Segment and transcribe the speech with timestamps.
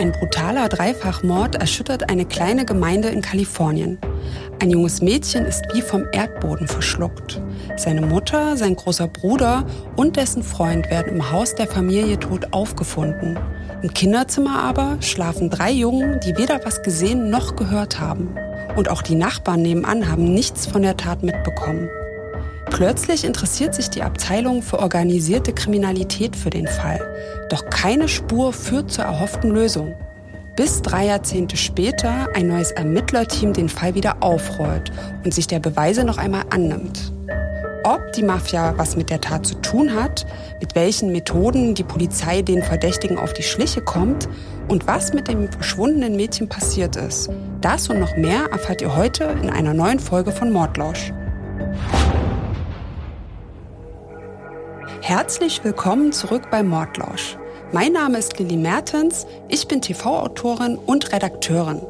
[0.00, 3.98] Ein brutaler Dreifachmord erschüttert eine kleine Gemeinde in Kalifornien.
[4.58, 7.42] Ein junges Mädchen ist wie vom Erdboden verschluckt.
[7.76, 9.66] Seine Mutter, sein großer Bruder
[9.96, 13.38] und dessen Freund werden im Haus der Familie tot aufgefunden.
[13.82, 18.34] Im Kinderzimmer aber schlafen drei Jungen, die weder was gesehen noch gehört haben.
[18.76, 21.90] Und auch die Nachbarn nebenan haben nichts von der Tat mitbekommen.
[22.70, 27.00] Plötzlich interessiert sich die Abteilung für organisierte Kriminalität für den Fall.
[27.50, 29.94] Doch keine Spur führt zur erhofften Lösung.
[30.56, 34.92] Bis drei Jahrzehnte später ein neues Ermittlerteam den Fall wieder aufrollt
[35.24, 37.12] und sich der Beweise noch einmal annimmt.
[37.82, 40.26] Ob die Mafia was mit der Tat zu tun hat,
[40.60, 44.28] mit welchen Methoden die Polizei den Verdächtigen auf die Schliche kommt
[44.68, 47.30] und was mit dem verschwundenen Mädchen passiert ist,
[47.60, 51.12] das und noch mehr erfahrt ihr heute in einer neuen Folge von Mordlausch.
[55.02, 57.38] Herzlich willkommen zurück bei Mordlausch.
[57.72, 61.80] Mein Name ist Lilly Mertens, ich bin TV-Autorin und Redakteurin.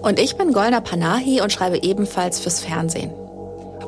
[0.00, 3.12] Und ich bin Golna Panahi und schreibe ebenfalls fürs Fernsehen.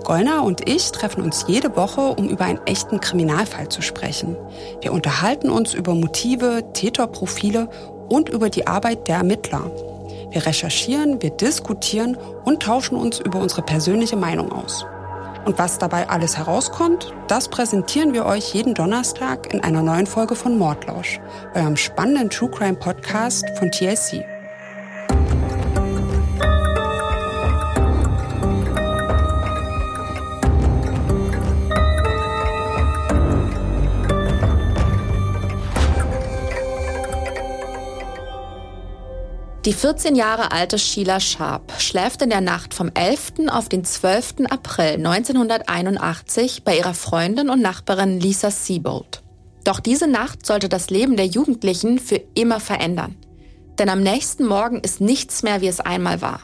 [0.04, 4.36] Golna und ich treffen uns jede Woche, um über einen echten Kriminalfall zu sprechen.
[4.82, 7.70] Wir unterhalten uns über Motive, Täterprofile
[8.10, 9.70] und über die Arbeit der Ermittler.
[10.30, 14.84] Wir recherchieren, wir diskutieren und tauschen uns über unsere persönliche Meinung aus.
[15.44, 20.34] Und was dabei alles herauskommt, das präsentieren wir euch jeden Donnerstag in einer neuen Folge
[20.34, 21.20] von Mordlausch,
[21.54, 24.33] eurem spannenden True Crime Podcast von TLC.
[39.64, 43.48] Die 14 Jahre alte Sheila Sharp schläft in der Nacht vom 11.
[43.48, 44.50] auf den 12.
[44.50, 49.22] April 1981 bei ihrer Freundin und Nachbarin Lisa Seabold.
[49.64, 53.16] Doch diese Nacht sollte das Leben der Jugendlichen für immer verändern.
[53.78, 56.40] Denn am nächsten Morgen ist nichts mehr, wie es einmal war.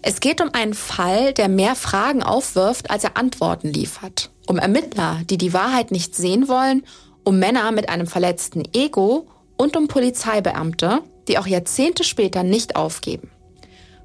[0.00, 4.30] Es geht um einen Fall, der mehr Fragen aufwirft, als er Antworten liefert.
[4.46, 6.84] Um Ermittler, die die Wahrheit nicht sehen wollen,
[7.24, 13.30] um Männer mit einem verletzten Ego und um Polizeibeamte, die auch Jahrzehnte später nicht aufgeben.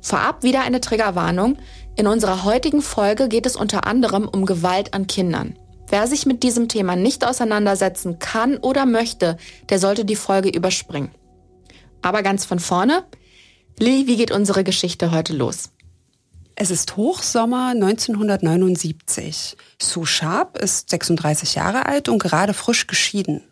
[0.01, 1.57] Vorab wieder eine Triggerwarnung.
[1.95, 5.57] In unserer heutigen Folge geht es unter anderem um Gewalt an Kindern.
[5.87, 9.37] Wer sich mit diesem Thema nicht auseinandersetzen kann oder möchte,
[9.69, 11.11] der sollte die Folge überspringen.
[12.01, 13.03] Aber ganz von vorne,
[13.79, 15.71] Lilly, wie geht unsere Geschichte heute los?
[16.57, 19.57] Es ist Hochsommer 1979.
[19.81, 23.43] Sue Sharp ist 36 Jahre alt und gerade frisch geschieden.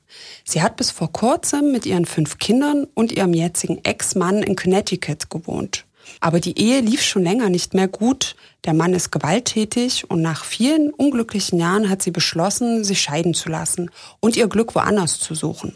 [0.45, 5.29] Sie hat bis vor kurzem mit ihren fünf Kindern und ihrem jetzigen Ex-Mann in Connecticut
[5.29, 5.83] gewohnt.
[6.21, 8.37] Aber die Ehe lief schon länger nicht mehr gut.
[8.63, 13.49] Der Mann ist gewalttätig und nach vielen unglücklichen Jahren hat sie beschlossen, sich scheiden zu
[13.49, 15.75] lassen und ihr Glück woanders zu suchen.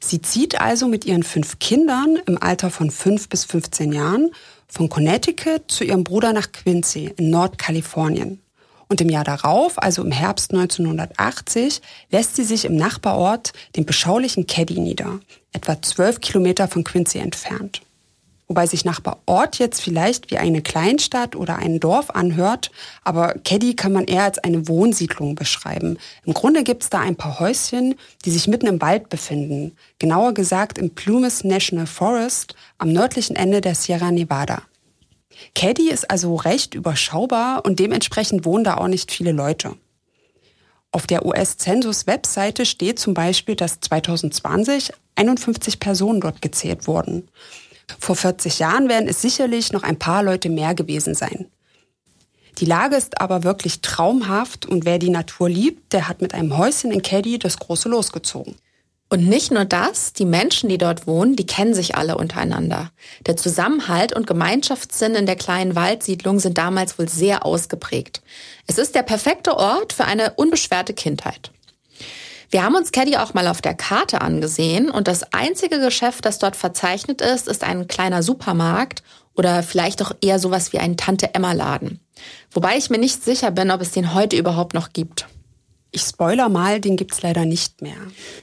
[0.00, 4.30] Sie zieht also mit ihren fünf Kindern im Alter von fünf bis 15 Jahren
[4.70, 8.40] von Connecticut zu ihrem Bruder nach Quincy in Nordkalifornien.
[8.88, 14.46] Und im Jahr darauf, also im Herbst 1980, lässt sie sich im Nachbarort, dem beschaulichen
[14.46, 15.20] Caddy, nieder,
[15.52, 17.82] etwa zwölf Kilometer von Quincy entfernt.
[18.50, 22.72] Wobei sich Nachbarort jetzt vielleicht wie eine Kleinstadt oder ein Dorf anhört,
[23.04, 25.98] aber Caddy kann man eher als eine Wohnsiedlung beschreiben.
[26.24, 27.94] Im Grunde gibt es da ein paar Häuschen,
[28.24, 33.60] die sich mitten im Wald befinden, genauer gesagt im Plumas National Forest am nördlichen Ende
[33.60, 34.62] der Sierra Nevada.
[35.54, 39.76] Caddy ist also recht überschaubar und dementsprechend wohnen da auch nicht viele Leute.
[40.90, 47.28] Auf der US-Census-Webseite steht zum Beispiel, dass 2020 51 Personen dort gezählt wurden.
[47.98, 51.46] Vor 40 Jahren werden es sicherlich noch ein paar Leute mehr gewesen sein.
[52.58, 56.58] Die Lage ist aber wirklich traumhaft und wer die Natur liebt, der hat mit einem
[56.58, 58.56] Häuschen in Caddy das große losgezogen.
[59.12, 62.92] Und nicht nur das, die Menschen, die dort wohnen, die kennen sich alle untereinander.
[63.26, 68.22] Der Zusammenhalt und Gemeinschaftssinn in der kleinen Waldsiedlung sind damals wohl sehr ausgeprägt.
[68.68, 71.50] Es ist der perfekte Ort für eine unbeschwerte Kindheit.
[72.52, 76.40] Wir haben uns Caddy auch mal auf der Karte angesehen und das einzige Geschäft, das
[76.40, 79.04] dort verzeichnet ist, ist ein kleiner Supermarkt
[79.36, 82.00] oder vielleicht auch eher sowas wie ein Tante-Emma-Laden.
[82.50, 85.28] Wobei ich mir nicht sicher bin, ob es den heute überhaupt noch gibt.
[85.92, 87.96] Ich spoiler mal, den gibt's leider nicht mehr.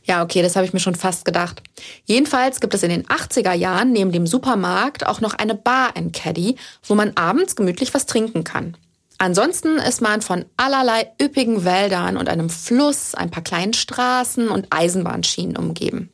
[0.06, 1.62] Ja, okay, das habe ich mir schon fast gedacht.
[2.06, 6.13] Jedenfalls gibt es in den 80er Jahren neben dem Supermarkt auch noch eine Bar in
[6.13, 8.77] Caddy, wo man abends gemütlich was trinken kann.
[9.17, 14.67] Ansonsten ist man von allerlei üppigen Wäldern und einem Fluss, ein paar kleinen Straßen und
[14.69, 16.11] Eisenbahnschienen umgeben.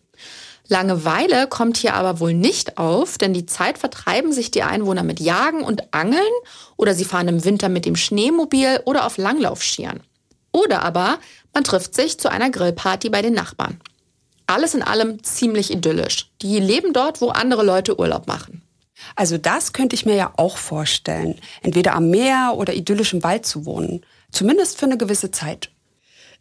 [0.70, 5.20] Langeweile kommt hier aber wohl nicht auf, denn die Zeit vertreiben sich die Einwohner mit
[5.20, 6.22] Jagen und Angeln
[6.78, 10.00] oder sie fahren im Winter mit dem Schneemobil oder auf Langlaufschieren.
[10.54, 11.20] Oder aber
[11.54, 13.82] man trifft sich zu einer Grillparty bei den Nachbarn.
[14.48, 16.30] Alles in allem ziemlich idyllisch.
[16.42, 18.62] Die leben dort, wo andere Leute Urlaub machen.
[19.16, 21.36] Also das könnte ich mir ja auch vorstellen.
[21.62, 24.06] Entweder am Meer oder idyllisch im Wald zu wohnen.
[24.32, 25.70] Zumindest für eine gewisse Zeit.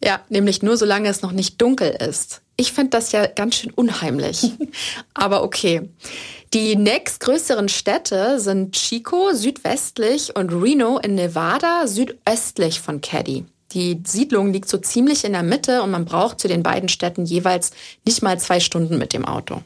[0.04, 2.42] Ja, nämlich nur solange es noch nicht dunkel ist.
[2.56, 4.52] Ich finde das ja ganz schön unheimlich.
[5.14, 5.88] Aber okay.
[6.52, 13.46] Die nächstgrößeren Städte sind Chico südwestlich und Reno in Nevada südöstlich von Caddy.
[13.72, 17.24] Die Siedlung liegt so ziemlich in der Mitte und man braucht zu den beiden Städten
[17.24, 17.70] jeweils
[18.04, 19.62] nicht mal zwei Stunden mit dem Auto.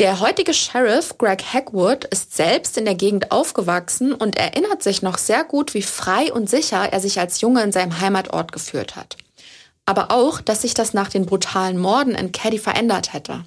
[0.00, 5.18] Der heutige Sheriff Greg Hackwood ist selbst in der Gegend aufgewachsen und erinnert sich noch
[5.18, 9.16] sehr gut, wie frei und sicher er sich als Junge in seinem Heimatort gefühlt hat.
[9.86, 13.44] Aber auch, dass sich das nach den brutalen Morden in Caddy verändert hätte.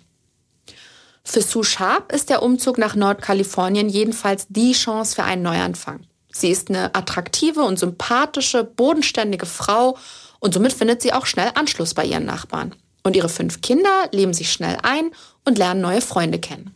[1.21, 6.05] Für Sue Sharp ist der Umzug nach Nordkalifornien jedenfalls die Chance für einen Neuanfang.
[6.31, 9.97] Sie ist eine attraktive und sympathische, bodenständige Frau
[10.39, 12.73] und somit findet sie auch schnell Anschluss bei ihren Nachbarn.
[13.03, 15.11] Und ihre fünf Kinder leben sich schnell ein
[15.47, 16.75] und lernen neue Freunde kennen.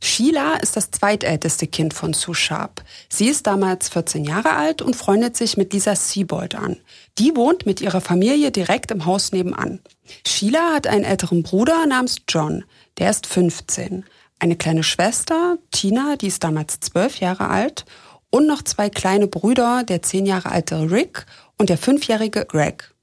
[0.00, 2.84] Sheila ist das zweitälteste Kind von Sue Sharp.
[3.08, 6.76] Sie ist damals 14 Jahre alt und freundet sich mit Lisa Siebold an.
[7.18, 9.80] Die wohnt mit ihrer Familie direkt im Haus nebenan.
[10.24, 12.64] Sheila hat einen älteren Bruder namens John.
[12.98, 14.04] Der ist 15.
[14.38, 17.84] Eine kleine Schwester, Tina, die ist damals 12 Jahre alt.
[18.30, 21.26] Und noch zwei kleine Brüder, der 10 Jahre alte Rick
[21.56, 22.94] und der 5-jährige Greg.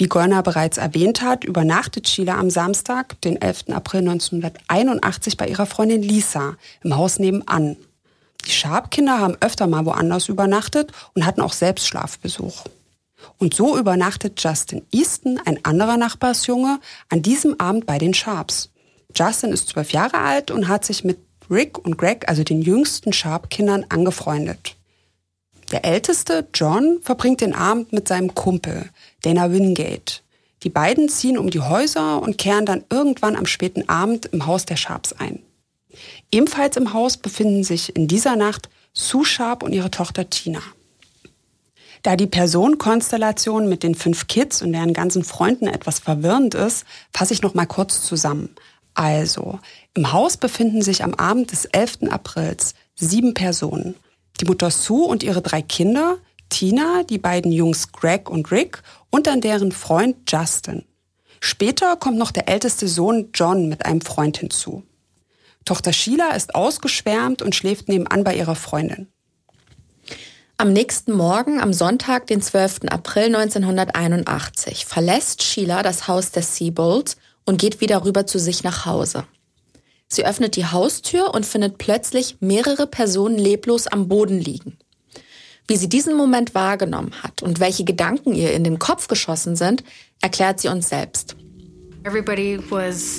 [0.00, 3.70] Wie Gorner bereits erwähnt hat, übernachtet Sheila am Samstag, den 11.
[3.70, 6.54] April 1981, bei ihrer Freundin Lisa
[6.84, 7.76] im Haus nebenan.
[8.46, 12.64] Die Sharp-Kinder haben öfter mal woanders übernachtet und hatten auch selbst Schlafbesuch.
[13.38, 16.78] Und so übernachtet Justin Easton, ein anderer Nachbarsjunge,
[17.08, 18.70] an diesem Abend bei den Sharps.
[19.16, 21.18] Justin ist zwölf Jahre alt und hat sich mit
[21.50, 24.76] Rick und Greg, also den jüngsten Sharp-Kindern, angefreundet.
[25.72, 28.88] Der älteste, John, verbringt den Abend mit seinem Kumpel,
[29.22, 30.20] Dana Wingate.
[30.62, 34.64] Die beiden ziehen um die Häuser und kehren dann irgendwann am späten Abend im Haus
[34.64, 35.42] der Sharps ein.
[36.32, 40.62] Ebenfalls im Haus befinden sich in dieser Nacht Sue Sharp und ihre Tochter Tina.
[42.02, 47.34] Da die Personenkonstellation mit den fünf Kids und deren ganzen Freunden etwas verwirrend ist, fasse
[47.34, 48.54] ich noch mal kurz zusammen.
[48.94, 49.58] Also,
[49.94, 52.10] im Haus befinden sich am Abend des 11.
[52.10, 53.94] Aprils sieben Personen.
[54.40, 56.18] Die Mutter Sue und ihre drei Kinder,
[56.48, 60.84] Tina, die beiden Jungs Greg und Rick und dann deren Freund Justin.
[61.40, 64.82] Später kommt noch der älteste Sohn John mit einem Freund hinzu.
[65.64, 69.08] Tochter Sheila ist ausgeschwärmt und schläft nebenan bei ihrer Freundin.
[70.56, 72.86] Am nächsten Morgen, am Sonntag, den 12.
[72.90, 78.84] April 1981, verlässt Sheila das Haus der Seabolds und geht wieder rüber zu sich nach
[78.84, 79.24] Hause.
[80.08, 84.78] Sie öffnet die Haustür und findet plötzlich mehrere Personen leblos am Boden liegen.
[85.66, 89.84] Wie sie diesen Moment wahrgenommen hat und welche Gedanken ihr in den Kopf geschossen sind,
[90.22, 91.36] erklärt sie uns selbst.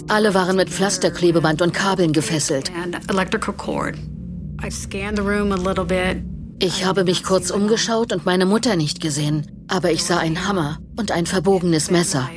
[0.07, 2.71] Alle waren mit Pflasterklebeband und Kabeln gefesselt.
[6.57, 10.79] Ich habe mich kurz umgeschaut und meine Mutter nicht gesehen, aber ich sah einen Hammer
[10.97, 12.27] und ein verbogenes Messer.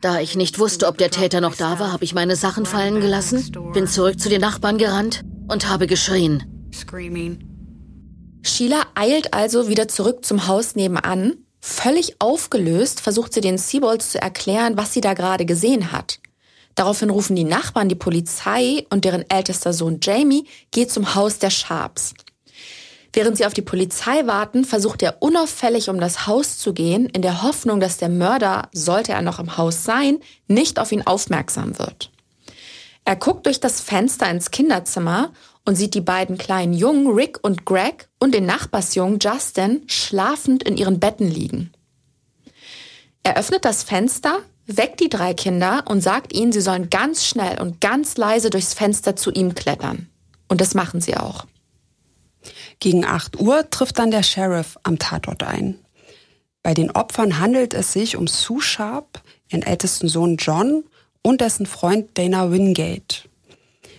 [0.00, 3.00] Da ich nicht wusste, ob der Täter noch da war, habe ich meine Sachen fallen
[3.00, 6.70] gelassen, bin zurück zu den Nachbarn gerannt und habe geschrien.
[8.42, 11.34] Sheila eilt also wieder zurück zum Haus nebenan.
[11.60, 16.20] Völlig aufgelöst versucht sie den Seabolds zu erklären, was sie da gerade gesehen hat.
[16.74, 21.50] Daraufhin rufen die Nachbarn die Polizei und deren ältester Sohn Jamie geht zum Haus der
[21.50, 22.14] Sharps.
[23.12, 27.22] Während sie auf die Polizei warten, versucht er unauffällig um das Haus zu gehen, in
[27.22, 31.78] der Hoffnung, dass der Mörder, sollte er noch im Haus sein, nicht auf ihn aufmerksam
[31.78, 32.10] wird.
[33.04, 35.32] Er guckt durch das Fenster ins Kinderzimmer
[35.64, 40.76] und sieht die beiden kleinen Jungen, Rick und Greg, und den Nachbarsjungen Justin schlafend in
[40.76, 41.72] ihren Betten liegen.
[43.22, 47.60] Er öffnet das Fenster, weckt die drei Kinder und sagt ihnen, sie sollen ganz schnell
[47.60, 50.08] und ganz leise durchs Fenster zu ihm klettern.
[50.48, 51.46] Und das machen sie auch.
[52.80, 55.78] Gegen 8 Uhr trifft dann der Sheriff am Tatort ein.
[56.62, 60.84] Bei den Opfern handelt es sich um Sue Sharp, ihren ältesten Sohn John
[61.22, 63.28] und dessen Freund Dana Wingate.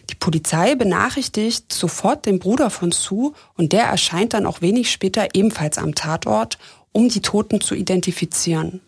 [0.09, 5.27] Die Polizei benachrichtigt sofort den Bruder von Sue und der erscheint dann auch wenig später
[5.35, 6.57] ebenfalls am Tatort,
[6.91, 8.81] um die Toten zu identifizieren.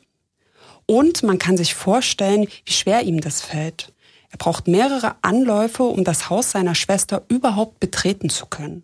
[0.88, 3.94] Und man kann sich vorstellen, wie schwer ihm das fällt.
[4.32, 8.84] Er braucht mehrere Anläufe, um das Haus seiner Schwester überhaupt betreten zu können.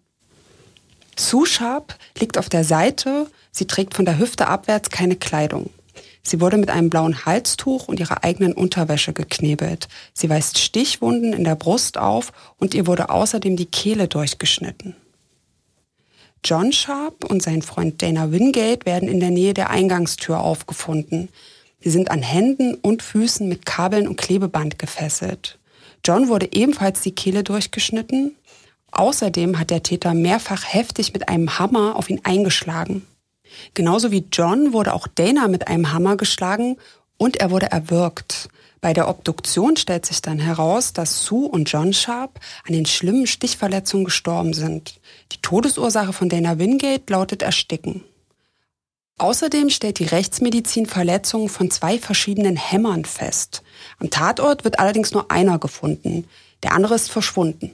[1.20, 5.70] Sue Sharp liegt auf der Seite, sie trägt von der Hüfte abwärts keine Kleidung.
[6.24, 9.90] Sie wurde mit einem blauen Halstuch und ihrer eigenen Unterwäsche geknebelt.
[10.14, 14.96] Sie weist Stichwunden in der Brust auf und ihr wurde außerdem die Kehle durchgeschnitten.
[16.46, 21.28] John Sharp und sein Freund Dana Wingate werden in der Nähe der Eingangstür aufgefunden.
[21.82, 25.60] Sie sind an Händen und Füßen mit Kabeln und Klebeband gefesselt.
[26.06, 28.36] John wurde ebenfalls die Kehle durchgeschnitten.
[28.92, 33.06] Außerdem hat der Täter mehrfach heftig mit einem Hammer auf ihn eingeschlagen.
[33.74, 36.78] Genauso wie John wurde auch Dana mit einem Hammer geschlagen
[37.18, 38.50] und er wurde erwürgt.
[38.82, 43.28] Bei der Obduktion stellt sich dann heraus, dass Sue und John Sharp an den schlimmen
[43.28, 45.00] Stichverletzungen gestorben sind.
[45.34, 48.04] Die Todesursache von Dana Wingate lautet Ersticken.
[49.18, 53.64] Außerdem stellt die Rechtsmedizin Verletzungen von zwei verschiedenen Hämmern fest.
[54.00, 56.26] Am Tatort wird allerdings nur einer gefunden.
[56.64, 57.72] Der andere ist verschwunden.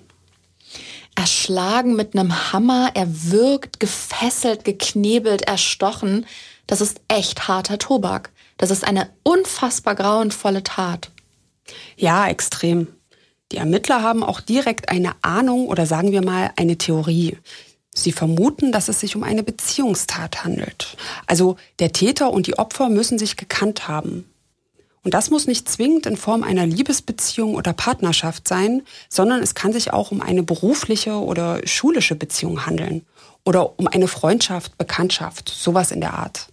[1.16, 6.26] Erschlagen mit einem Hammer, erwürgt, gefesselt, geknebelt, erstochen.
[6.68, 8.32] Das ist echt harter Tobak.
[8.58, 11.12] Das ist eine unfassbar grauenvolle Tat.
[11.96, 12.88] Ja, extrem.
[13.52, 17.38] Die Ermittler haben auch direkt eine Ahnung oder sagen wir mal eine Theorie.
[17.94, 20.98] Sie vermuten, dass es sich um eine Beziehungstat handelt.
[21.28, 24.30] Also der Täter und die Opfer müssen sich gekannt haben.
[25.06, 29.72] Und das muss nicht zwingend in Form einer Liebesbeziehung oder Partnerschaft sein, sondern es kann
[29.72, 33.04] sich auch um eine berufliche oder schulische Beziehung handeln.
[33.46, 36.48] Oder um eine Freundschaft, Bekanntschaft, sowas in der Art.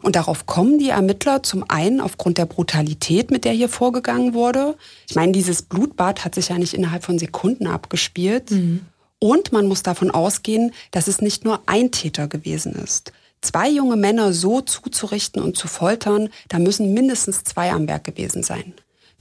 [0.00, 4.74] Und darauf kommen die Ermittler zum einen aufgrund der Brutalität, mit der hier vorgegangen wurde.
[5.06, 8.52] Ich meine, dieses Blutbad hat sich ja nicht innerhalb von Sekunden abgespielt.
[8.52, 8.86] Mhm.
[9.18, 13.12] Und man muss davon ausgehen, dass es nicht nur ein Täter gewesen ist.
[13.44, 18.42] Zwei junge Männer so zuzurichten und zu foltern, da müssen mindestens zwei am Werk gewesen
[18.42, 18.72] sein.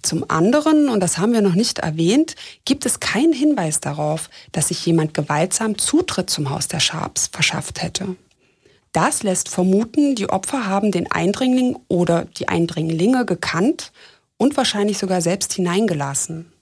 [0.02, 4.70] Zum anderen, und das haben wir noch nicht erwähnt, gibt es keinen Hinweis darauf, dass
[4.70, 8.16] sich jemand gewaltsam Zutritt zum Haus der Sharps verschafft hätte.
[8.94, 13.92] Das lässt vermuten, die Opfer haben den Eindringling oder die Eindringlinge gekannt
[14.38, 16.53] und wahrscheinlich sogar selbst hineingelassen.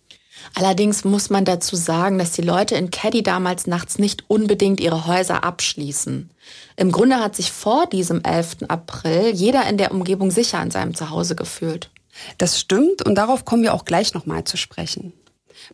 [0.56, 5.08] Allerdings muss man dazu sagen, dass die Leute in Caddy damals nachts nicht unbedingt ihre
[5.08, 6.30] Häuser abschließen.
[6.76, 8.64] Im Grunde hat sich vor diesem 11.
[8.68, 11.90] April jeder in der Umgebung sicher an seinem Zuhause gefühlt.
[12.38, 15.14] Das stimmt und darauf kommen wir auch gleich nochmal zu sprechen.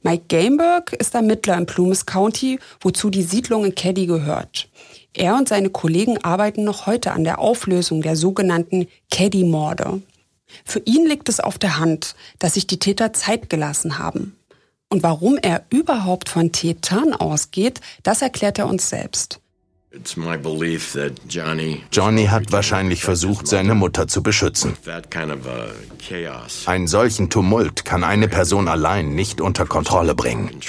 [0.04, 4.70] Mike Gameberg ist Ermittler in Plumas County, wozu die Siedlung in Caddy gehört.
[5.14, 10.02] Er und seine Kollegen arbeiten noch heute an der Auflösung der sogenannten Caddy-Morde.
[10.64, 14.38] Für ihn liegt es auf der Hand, dass sich die Täter Zeit gelassen haben.
[14.90, 19.42] Und warum er überhaupt von Tätern ausgeht, das erklärt er uns selbst.
[21.92, 24.78] Johnny hat wahrscheinlich versucht, seine Mutter zu beschützen.
[26.66, 30.62] Einen solchen Tumult kann eine Person allein nicht unter Kontrolle bringen.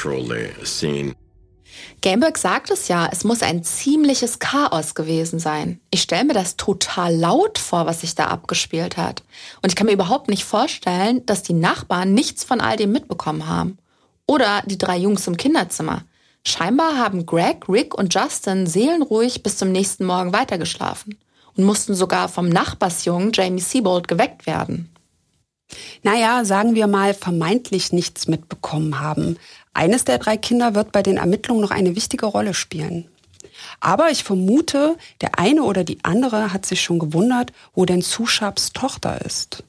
[2.01, 5.81] Gameberg sagt es ja, es muss ein ziemliches Chaos gewesen sein.
[5.91, 9.23] Ich stelle mir das total laut vor, was sich da abgespielt hat.
[9.63, 13.49] Und ich kann mir überhaupt nicht vorstellen, dass die Nachbarn nichts von all dem mitbekommen
[13.49, 13.79] haben.
[14.29, 16.05] Oder die drei Jungs im Kinderzimmer.
[16.47, 21.19] Scheinbar haben Greg, Rick und Justin seelenruhig bis zum nächsten Morgen weitergeschlafen
[21.57, 24.95] und mussten sogar vom Nachbarsjungen Jamie Seabold geweckt werden.
[26.03, 29.39] Naja, sagen wir mal, vermeintlich nichts mitbekommen haben.
[29.75, 33.09] Eines der drei Kinder wird bei den Ermittlungen noch eine wichtige Rolle spielen.
[33.81, 38.73] Aber ich vermute, der eine oder die andere hat sich schon gewundert, wo denn Sushabs
[38.73, 39.65] Tochter ist.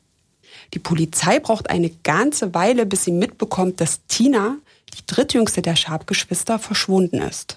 [0.73, 4.57] Die Polizei braucht eine ganze Weile, bis sie mitbekommt, dass Tina,
[4.93, 7.55] die drittjüngste der Sharp-Geschwister, verschwunden ist.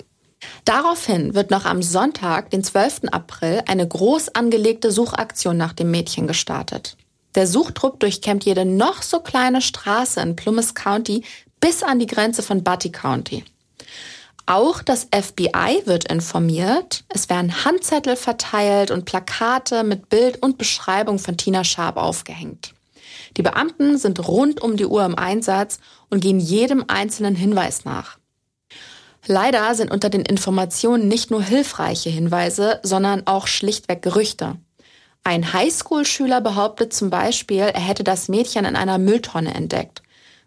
[0.64, 3.02] Daraufhin wird noch am Sonntag, den 12.
[3.12, 6.96] April, eine groß angelegte Suchaktion nach dem Mädchen gestartet.
[7.34, 11.24] Der Suchtrupp durchkämmt jede noch so kleine Straße in Plymouth County
[11.60, 13.44] bis an die Grenze von Butte County.
[14.46, 17.04] Auch das FBI wird informiert.
[17.08, 22.74] Es werden Handzettel verteilt und Plakate mit Bild und Beschreibung von Tina Sharp aufgehängt.
[23.36, 25.78] Die Beamten sind rund um die Uhr im Einsatz
[26.10, 28.18] und gehen jedem einzelnen Hinweis nach.
[29.26, 34.56] Leider sind unter den Informationen nicht nur hilfreiche Hinweise, sondern auch schlichtweg Gerüchte.
[35.24, 40.02] Ein Highschool-Schüler behauptet zum Beispiel, er hätte das Mädchen in einer Mülltonne entdeckt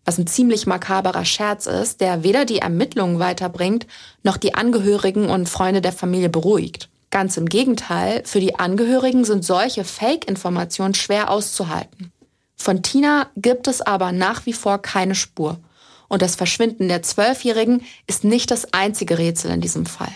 [0.06, 3.88] was ein ziemlich makaberer Scherz ist, der weder die Ermittlungen weiterbringt,
[4.24, 6.89] noch die Angehörigen und Freunde der Familie beruhigt.
[7.10, 12.12] Ganz im Gegenteil, für die Angehörigen sind solche Fake-Informationen schwer auszuhalten.
[12.56, 15.60] Von Tina gibt es aber nach wie vor keine Spur.
[16.08, 20.14] Und das Verschwinden der Zwölfjährigen ist nicht das einzige Rätsel in diesem Fall.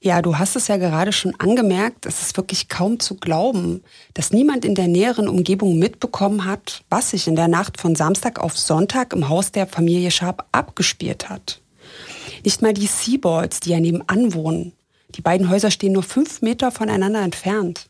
[0.00, 3.82] Ja, du hast es ja gerade schon angemerkt, es ist wirklich kaum zu glauben,
[4.12, 8.38] dass niemand in der näheren Umgebung mitbekommen hat, was sich in der Nacht von Samstag
[8.38, 11.60] auf Sonntag im Haus der Familie Sharp abgespielt hat.
[12.44, 14.72] Nicht mal die Seaballs, die ja nebenan wohnen.
[15.14, 17.88] Die beiden Häuser stehen nur fünf Meter voneinander entfernt.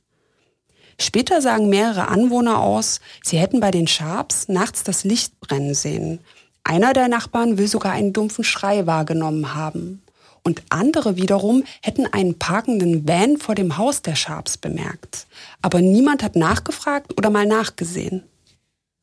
[0.98, 6.20] Später sagen mehrere Anwohner aus, sie hätten bei den Sharps nachts das Licht brennen sehen.
[6.62, 10.02] Einer der Nachbarn will sogar einen dumpfen Schrei wahrgenommen haben.
[10.42, 15.26] Und andere wiederum hätten einen parkenden Van vor dem Haus der Sharps bemerkt.
[15.62, 18.24] Aber niemand hat nachgefragt oder mal nachgesehen.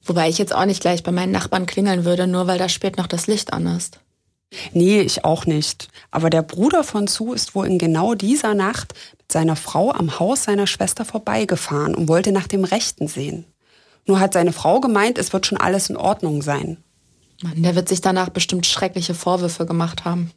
[0.03, 2.97] Wobei ich jetzt auch nicht gleich bei meinen Nachbarn klingeln würde, nur weil da spät
[2.97, 3.99] noch das Licht an ist.
[4.73, 5.87] Nee, ich auch nicht.
[6.11, 8.93] Aber der Bruder von Sue ist wohl in genau dieser Nacht
[9.31, 13.45] seiner Frau am Haus seiner Schwester vorbeigefahren und wollte nach dem Rechten sehen.
[14.05, 16.77] Nur hat seine Frau gemeint, es wird schon alles in Ordnung sein.
[17.41, 20.31] Mann, der wird sich danach bestimmt schreckliche Vorwürfe gemacht haben.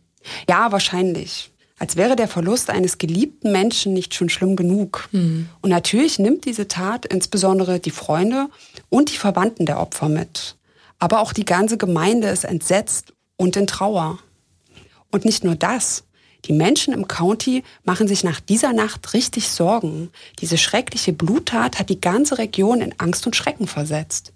[0.49, 1.51] Ja, wahrscheinlich.
[1.79, 5.09] Als wäre der Verlust eines geliebten Menschen nicht schon schlimm genug.
[5.13, 5.49] Mhm.
[5.61, 8.49] Und natürlich nimmt diese Tat insbesondere die Freunde
[8.91, 10.57] und die Verwandten der Opfer mit.
[10.99, 14.19] Aber auch die ganze Gemeinde ist entsetzt und in Trauer.
[15.11, 16.05] Und nicht nur das.
[16.45, 20.11] Die Menschen im County machen sich nach dieser Nacht richtig Sorgen.
[20.41, 24.33] Diese schreckliche Bluttat hat die ganze Region in Angst und Schrecken versetzt.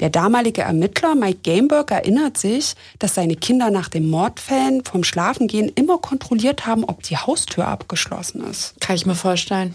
[0.00, 5.70] Der damalige Ermittler Mike Gameberg erinnert sich, dass seine Kinder nach dem Mordfällen vom Schlafengehen
[5.74, 8.74] immer kontrolliert haben, ob die Haustür abgeschlossen ist.
[8.80, 9.74] Kann ich mir vorstellen.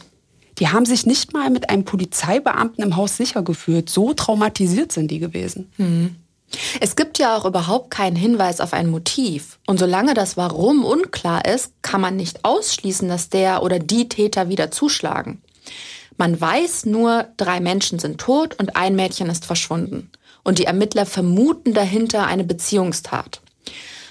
[0.59, 3.89] Die haben sich nicht mal mit einem Polizeibeamten im Haus sicher gefühlt.
[3.89, 5.71] So traumatisiert sind die gewesen.
[5.77, 6.15] Mhm.
[6.79, 9.59] Es gibt ja auch überhaupt keinen Hinweis auf ein Motiv.
[9.67, 14.49] Und solange das Warum unklar ist, kann man nicht ausschließen, dass der oder die Täter
[14.49, 15.41] wieder zuschlagen.
[16.17, 20.09] Man weiß nur, drei Menschen sind tot und ein Mädchen ist verschwunden.
[20.43, 23.41] Und die Ermittler vermuten dahinter eine Beziehungstat.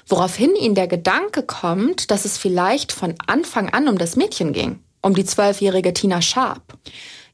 [0.07, 4.79] Woraufhin ihnen der Gedanke kommt, dass es vielleicht von Anfang an um das Mädchen ging,
[5.07, 6.77] um die zwölfjährige Tina Sharp.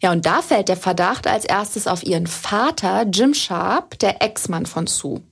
[0.03, 4.67] Ja, und da fällt der Verdacht als erstes auf ihren Vater, Jim Sharp, der Ex-Mann
[4.67, 5.23] von Sue.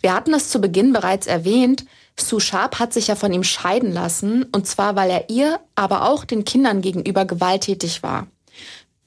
[0.00, 1.84] Wir hatten es zu Beginn bereits erwähnt,
[2.18, 6.08] Sue Sharp hat sich ja von ihm scheiden lassen, und zwar weil er ihr, aber
[6.08, 8.28] auch den Kindern gegenüber gewalttätig war.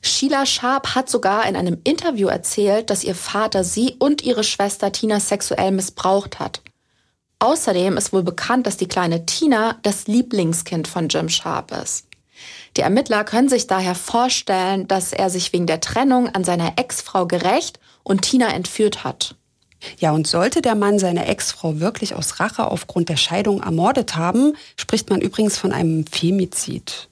[0.01, 4.91] Sheila Sharp hat sogar in einem Interview erzählt, dass ihr Vater sie und ihre Schwester
[4.91, 6.61] Tina sexuell missbraucht hat.
[7.39, 12.08] Außerdem ist wohl bekannt, dass die kleine Tina das Lieblingskind von Jim Sharp ist.
[12.77, 17.25] Die Ermittler können sich daher vorstellen, dass er sich wegen der Trennung an seiner Ex-Frau
[17.25, 19.35] gerecht und Tina entführt hat.
[19.97, 24.55] Ja, und sollte der Mann seine Ex-Frau wirklich aus Rache aufgrund der Scheidung ermordet haben,
[24.75, 27.07] spricht man übrigens von einem Femizid.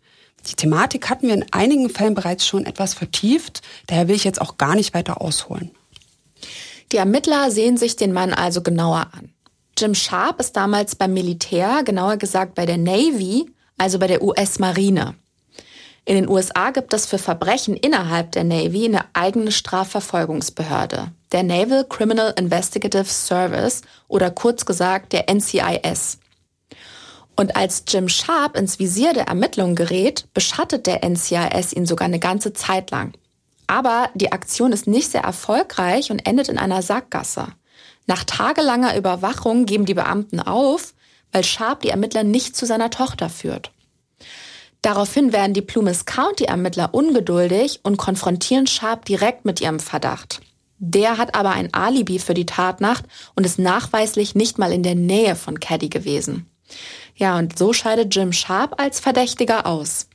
[0.48, 4.42] Die Thematik hatten wir in einigen Fällen bereits schon etwas vertieft, daher will ich jetzt
[4.42, 5.72] auch gar nicht weiter ausholen.
[6.92, 9.34] Die Ermittler sehen sich den Mann also genauer an.
[9.78, 15.16] Jim Sharp ist damals beim Militär, genauer gesagt bei der Navy, also bei der US-Marine.
[16.08, 21.84] In den USA gibt es für Verbrechen innerhalb der Navy eine eigene Strafverfolgungsbehörde, der Naval
[21.84, 26.20] Criminal Investigative Service oder kurz gesagt der NCIS.
[27.36, 32.20] Und als Jim Sharp ins Visier der Ermittlungen gerät, beschattet der NCIS ihn sogar eine
[32.20, 33.12] ganze Zeit lang.
[33.68, 37.48] Aber die Aktion ist nicht sehr erfolgreich und endet in einer Sackgasse.
[38.06, 40.94] Nach tagelanger Überwachung geben die Beamten auf,
[41.34, 43.74] weil Sharp die Ermittler nicht zu seiner Tochter führt.
[44.82, 50.42] Daraufhin werden die Plumas County-Ermittler ungeduldig und konfrontieren Sharp direkt mit ihrem Verdacht.
[50.80, 54.96] Der hat aber ein Alibi für die Tatnacht und ist nachweislich nicht mal in der
[54.96, 56.46] Nähe von Caddy gewesen.
[57.16, 60.08] Ja, und so scheidet Jim Sharp als Verdächtiger aus.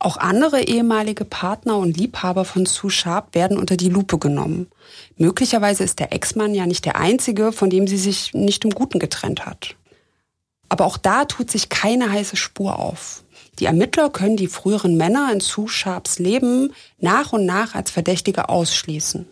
[0.00, 4.68] Auch andere ehemalige Partner und Liebhaber von Sue Sharp werden unter die Lupe genommen.
[5.16, 8.98] Möglicherweise ist der Ex-Mann ja nicht der einzige, von dem sie sich nicht im Guten
[8.98, 9.76] getrennt hat.
[10.68, 13.24] Aber auch da tut sich keine heiße Spur auf.
[13.58, 15.68] Die Ermittler können die früheren Männer in Sue
[16.18, 19.26] Leben nach und nach als Verdächtige ausschließen.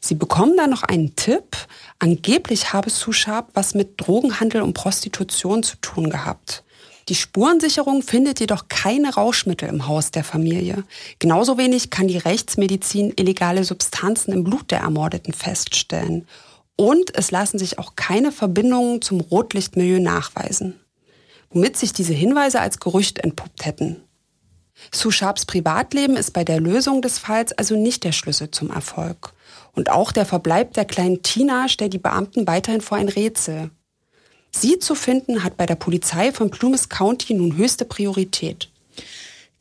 [0.00, 1.56] Sie bekommen dann noch einen Tipp.
[1.98, 3.14] Angeblich habe Sue
[3.52, 6.62] was mit Drogenhandel und Prostitution zu tun gehabt.
[7.08, 10.84] Die Spurensicherung findet jedoch keine Rauschmittel im Haus der Familie.
[11.18, 16.28] Genauso wenig kann die Rechtsmedizin illegale Substanzen im Blut der Ermordeten feststellen.
[16.76, 20.81] Und es lassen sich auch keine Verbindungen zum Rotlichtmilieu nachweisen
[21.52, 24.02] womit sich diese Hinweise als Gerücht entpuppt hätten.
[24.90, 29.32] Sue Sharps Privatleben ist bei der Lösung des Falls also nicht der Schlüssel zum Erfolg.
[29.74, 33.70] Und auch der Verbleib der kleinen Tina stellt die Beamten weiterhin vor ein Rätsel.
[34.50, 38.70] Sie zu finden hat bei der Polizei von Plumas County nun höchste Priorität.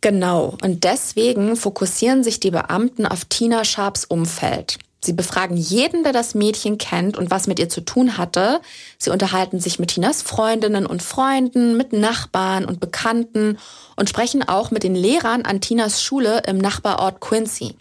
[0.02, 4.80] Genau, und deswegen fokussieren sich die Beamten auf Tina Sharps Umfeld.
[5.04, 8.62] Sie befragen jeden, der das Mädchen kennt und was mit ihr zu tun hatte.
[9.00, 13.58] Sie unterhalten sich mit Tinas Freundinnen und Freunden, mit Nachbarn und Bekannten
[13.96, 17.76] und sprechen auch mit den Lehrern an Tinas Schule im Nachbarort Quincy.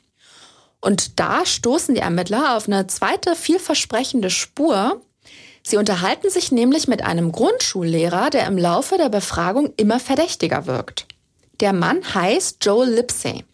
[0.80, 5.02] Und da stoßen die Ermittler auf eine zweite vielversprechende Spur.
[5.62, 11.06] Sie unterhalten sich nämlich mit einem Grundschullehrer, der im Laufe der Befragung immer verdächtiger wirkt.
[11.60, 13.44] Der Mann heißt Joel Lipsey.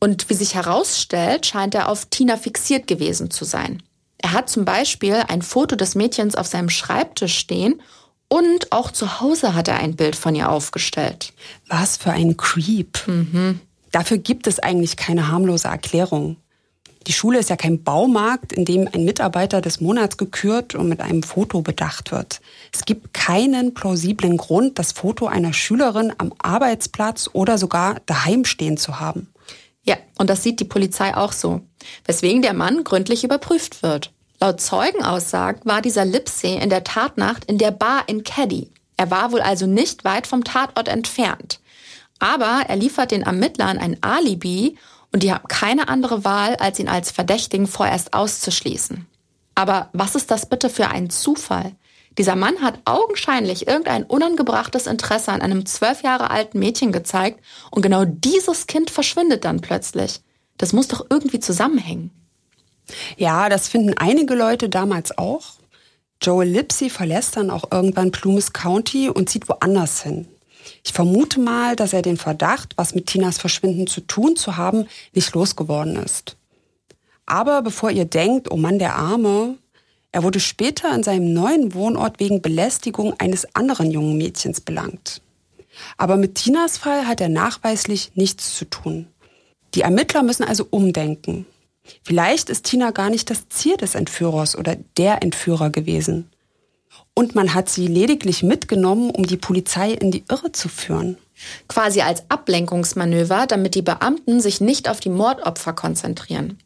[0.00, 3.82] Und wie sich herausstellt, scheint er auf Tina fixiert gewesen zu sein.
[4.18, 7.80] Er hat zum Beispiel ein Foto des Mädchens auf seinem Schreibtisch stehen
[8.28, 11.32] Und auch zu Hause hat er ein Bild von ihr aufgestellt.
[11.68, 13.06] Was für ein Creep.
[13.06, 13.60] Mhm.
[13.92, 16.36] Dafür gibt es eigentlich keine harmlose Erklärung.
[17.06, 21.00] Die Schule ist ja kein Baumarkt, in dem ein Mitarbeiter des Monats gekürt und mit
[21.00, 22.40] einem Foto bedacht wird.
[22.72, 28.78] Es gibt keinen plausiblen Grund, das Foto einer Schülerin am Arbeitsplatz oder sogar daheim stehen
[28.78, 29.28] zu haben.
[29.84, 31.60] Ja, und das sieht die Polizei auch so,
[32.04, 34.10] weswegen der Mann gründlich überprüft wird.
[34.40, 38.70] Laut Zeugenaussagen war dieser Lipsey in der Tatnacht in der Bar in Caddy.
[38.96, 41.60] Er war wohl also nicht weit vom Tatort entfernt.
[42.18, 44.76] Aber er liefert den Ermittlern ein Alibi
[45.12, 49.06] und die haben keine andere Wahl, als ihn als Verdächtigen vorerst auszuschließen.
[49.54, 51.72] Aber was ist das bitte für ein Zufall?
[52.18, 57.82] Dieser Mann hat augenscheinlich irgendein unangebrachtes Interesse an einem zwölf Jahre alten Mädchen gezeigt und
[57.82, 60.20] genau dieses Kind verschwindet dann plötzlich.
[60.56, 62.10] Das muss doch irgendwie zusammenhängen.
[63.16, 65.54] Ja, das finden einige Leute damals auch.
[66.22, 70.28] Joel Lipsy verlässt dann auch irgendwann Plumas County und zieht woanders hin.
[70.84, 74.86] Ich vermute mal, dass er den Verdacht, was mit Tinas Verschwinden zu tun zu haben,
[75.12, 76.36] nicht losgeworden ist.
[77.26, 79.56] Aber bevor ihr denkt, oh Mann, der Arme,
[80.14, 85.20] er wurde später in seinem neuen Wohnort wegen Belästigung eines anderen jungen Mädchens belangt.
[85.96, 89.08] Aber mit Tinas Fall hat er nachweislich nichts zu tun.
[89.74, 91.46] Die Ermittler müssen also umdenken.
[92.02, 96.30] Vielleicht ist Tina gar nicht das Ziel des Entführers oder der Entführer gewesen
[97.14, 101.16] und man hat sie lediglich mitgenommen, um die Polizei in die Irre zu führen.
[101.68, 106.58] Quasi als Ablenkungsmanöver, damit die Beamten sich nicht auf die Mordopfer konzentrieren.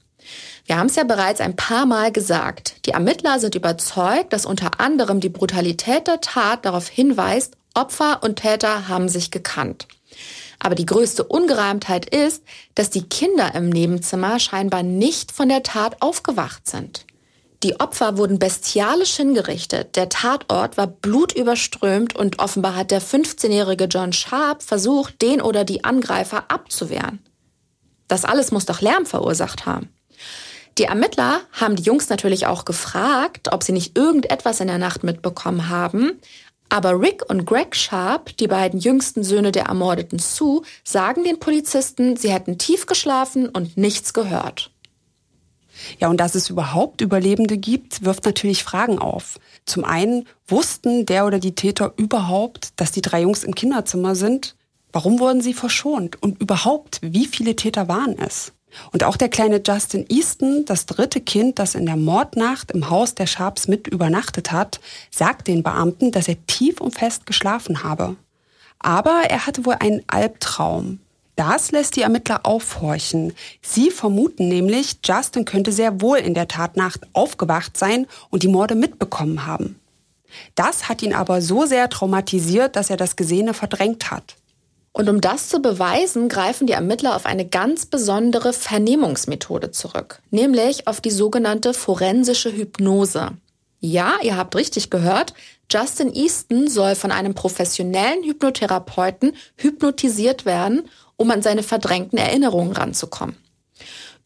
[0.69, 2.85] Wir haben es ja bereits ein paar Mal gesagt.
[2.85, 8.37] Die Ermittler sind überzeugt, dass unter anderem die Brutalität der Tat darauf hinweist, Opfer und
[8.37, 9.89] Täter haben sich gekannt.
[10.59, 12.43] Aber die größte Ungereimtheit ist,
[12.75, 17.07] dass die Kinder im Nebenzimmer scheinbar nicht von der Tat aufgewacht sind.
[17.63, 19.97] Die Opfer wurden bestialisch hingerichtet.
[19.97, 25.85] Der Tatort war blutüberströmt und offenbar hat der 15-jährige John Sharp versucht, den oder die
[25.85, 27.21] Angreifer abzuwehren.
[28.07, 29.89] Das alles muss doch Lärm verursacht haben.
[30.79, 35.03] Die Ermittler haben die Jungs natürlich auch gefragt, ob sie nicht irgendetwas in der Nacht
[35.03, 36.21] mitbekommen haben.
[36.69, 42.17] Aber Rick und Greg Sharp, die beiden jüngsten Söhne der ermordeten Sue, sagen den Polizisten,
[42.17, 44.71] sie hätten tief geschlafen und nichts gehört.
[45.99, 49.41] Ja, und dass es überhaupt Überlebende gibt, wirft natürlich Fragen auf.
[49.65, 54.55] Zum einen, wussten der oder die Täter überhaupt, dass die drei Jungs im Kinderzimmer sind?
[54.93, 56.23] Warum wurden sie verschont?
[56.23, 58.53] Und überhaupt, wie viele Täter waren es?
[58.93, 63.15] Und auch der kleine Justin Easton, das dritte Kind, das in der Mordnacht im Haus
[63.15, 68.17] der Sharps mit übernachtet hat, sagt den Beamten, dass er tief und fest geschlafen habe.
[68.79, 71.01] Aber er hatte wohl einen Albtraum.
[71.37, 73.33] Das lässt die Ermittler aufhorchen.
[73.63, 78.75] Sie vermuten nämlich, Justin könnte sehr wohl in der Tatnacht aufgewacht sein und die Morde
[78.75, 79.79] mitbekommen haben.
[80.55, 84.37] Das hat ihn aber so sehr traumatisiert, dass er das Gesehene verdrängt hat.
[84.99, 90.89] Und um das zu beweisen, greifen die Ermittler auf eine ganz besondere Vernehmungsmethode zurück, nämlich
[90.89, 93.31] auf die sogenannte forensische Hypnose.
[93.79, 95.35] Ja, ihr habt richtig gehört,
[95.71, 103.37] Justin Easton soll von einem professionellen Hypnotherapeuten hypnotisiert werden um an seine verdrängten Erinnerungen ranzukommen.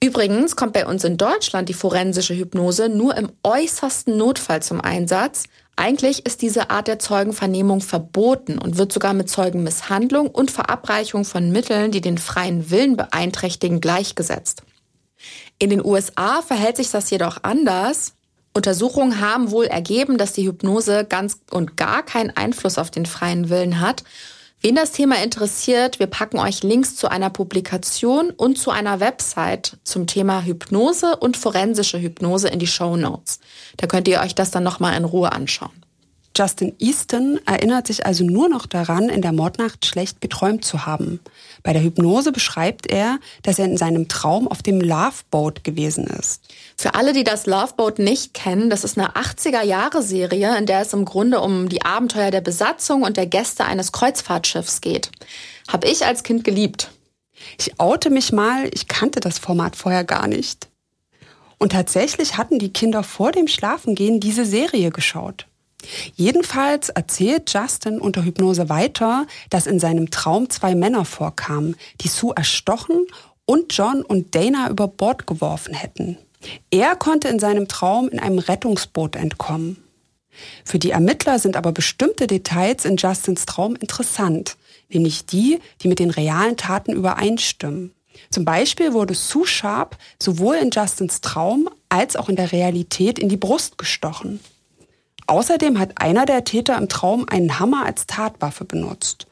[0.03, 5.45] Übrigens kommt bei uns in Deutschland die forensische Hypnose nur im äußersten Notfall zum Einsatz.
[5.77, 11.51] Eigentlich ist diese Art der Zeugenvernehmung verboten und wird sogar mit Zeugenmisshandlung und Verabreichung von
[11.51, 14.63] Mitteln, die den freien Willen beeinträchtigen, gleichgesetzt.
[15.59, 18.15] In den USA verhält sich das jedoch anders.
[18.55, 23.49] Untersuchungen haben wohl ergeben, dass die Hypnose ganz und gar keinen Einfluss auf den freien
[23.49, 24.05] Willen hat
[24.65, 29.77] Wen das Thema interessiert, wir packen euch Links zu einer Publikation und zu einer Website
[29.83, 33.41] zum Thema Hypnose und forensische Hypnose in die Show Notes.
[33.79, 35.82] Da könnt ihr euch das dann nochmal in Ruhe anschauen.
[36.37, 41.21] Justin Easton erinnert sich also nur noch daran, in der Mordnacht schlecht geträumt zu haben.
[41.63, 46.43] Bei der Hypnose beschreibt er, dass er in seinem Traum auf dem Loveboat gewesen ist.
[46.77, 51.05] Für alle, die das Loveboat nicht kennen, das ist eine 80er-Jahre-Serie, in der es im
[51.05, 55.11] Grunde um die Abenteuer der Besatzung und der Gäste eines Kreuzfahrtschiffs geht.
[55.69, 56.91] Hab ich als Kind geliebt.
[57.59, 60.69] Ich oute mich mal, ich kannte das Format vorher gar nicht.
[61.59, 65.47] Und tatsächlich hatten die Kinder vor dem Schlafengehen diese Serie geschaut.
[66.15, 72.33] Jedenfalls erzählt Justin unter Hypnose weiter, dass in seinem Traum zwei Männer vorkamen, die Sue
[72.37, 73.07] erstochen
[73.45, 76.19] und John und Dana über Bord geworfen hätten.
[76.71, 79.83] Er konnte in seinem Traum in einem Rettungsboot entkommen.
[80.65, 84.57] Für die Ermittler sind aber bestimmte Details in Justins Traum interessant,
[84.89, 87.93] nämlich die, die mit den realen Taten übereinstimmen.
[88.31, 93.29] Zum Beispiel wurde Sue Sharp sowohl in Justins Traum als auch in der Realität in
[93.29, 94.41] die Brust gestochen.
[95.33, 99.27] Außerdem hat einer der Täter im Traum einen Hammer als Tatwaffe benutzt.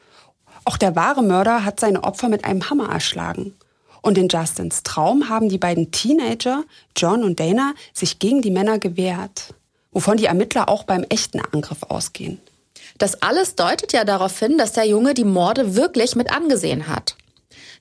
[0.65, 3.53] Auch der wahre Mörder hat seine Opfer mit einem Hammer erschlagen.
[4.01, 6.63] Und in Justins Traum haben die beiden Teenager,
[6.97, 9.53] John und Dana, sich gegen die Männer gewehrt,
[9.91, 12.41] wovon die Ermittler auch beim echten Angriff ausgehen.
[12.97, 17.15] Das alles deutet ja darauf hin, dass der Junge die Morde wirklich mit angesehen hat.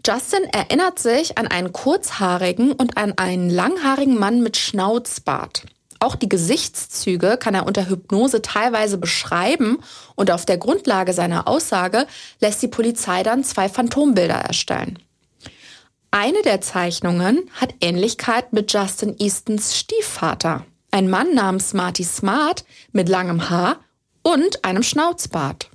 [0.07, 5.65] Justin erinnert sich an einen kurzhaarigen und an einen langhaarigen Mann mit Schnauzbart.
[6.01, 9.79] Auch die Gesichtszüge kann er unter Hypnose teilweise beschreiben
[10.17, 12.07] und auf der Grundlage seiner Aussage
[12.41, 14.99] lässt die Polizei dann zwei Phantombilder erstellen.
[16.11, 23.11] Eine der Zeichnungen hat Ähnlichkeit mit Justin Eastons Stiefvater, ein Mann namens Marty Smart mit
[23.11, 23.77] langem Haar
[24.23, 25.71] und einem Schnauzbart.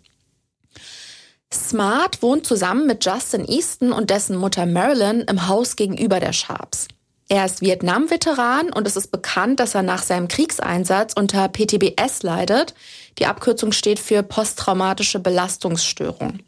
[1.54, 6.88] Smart wohnt zusammen mit Justin Easton und dessen Mutter Marilyn im Haus gegenüber der Sharps.
[7.28, 12.76] Er ist Vietnam-Veteran und es ist bekannt, dass er nach seinem Kriegseinsatz unter PTBS leidet.
[13.18, 16.40] Die Abkürzung steht für posttraumatische Belastungsstörung.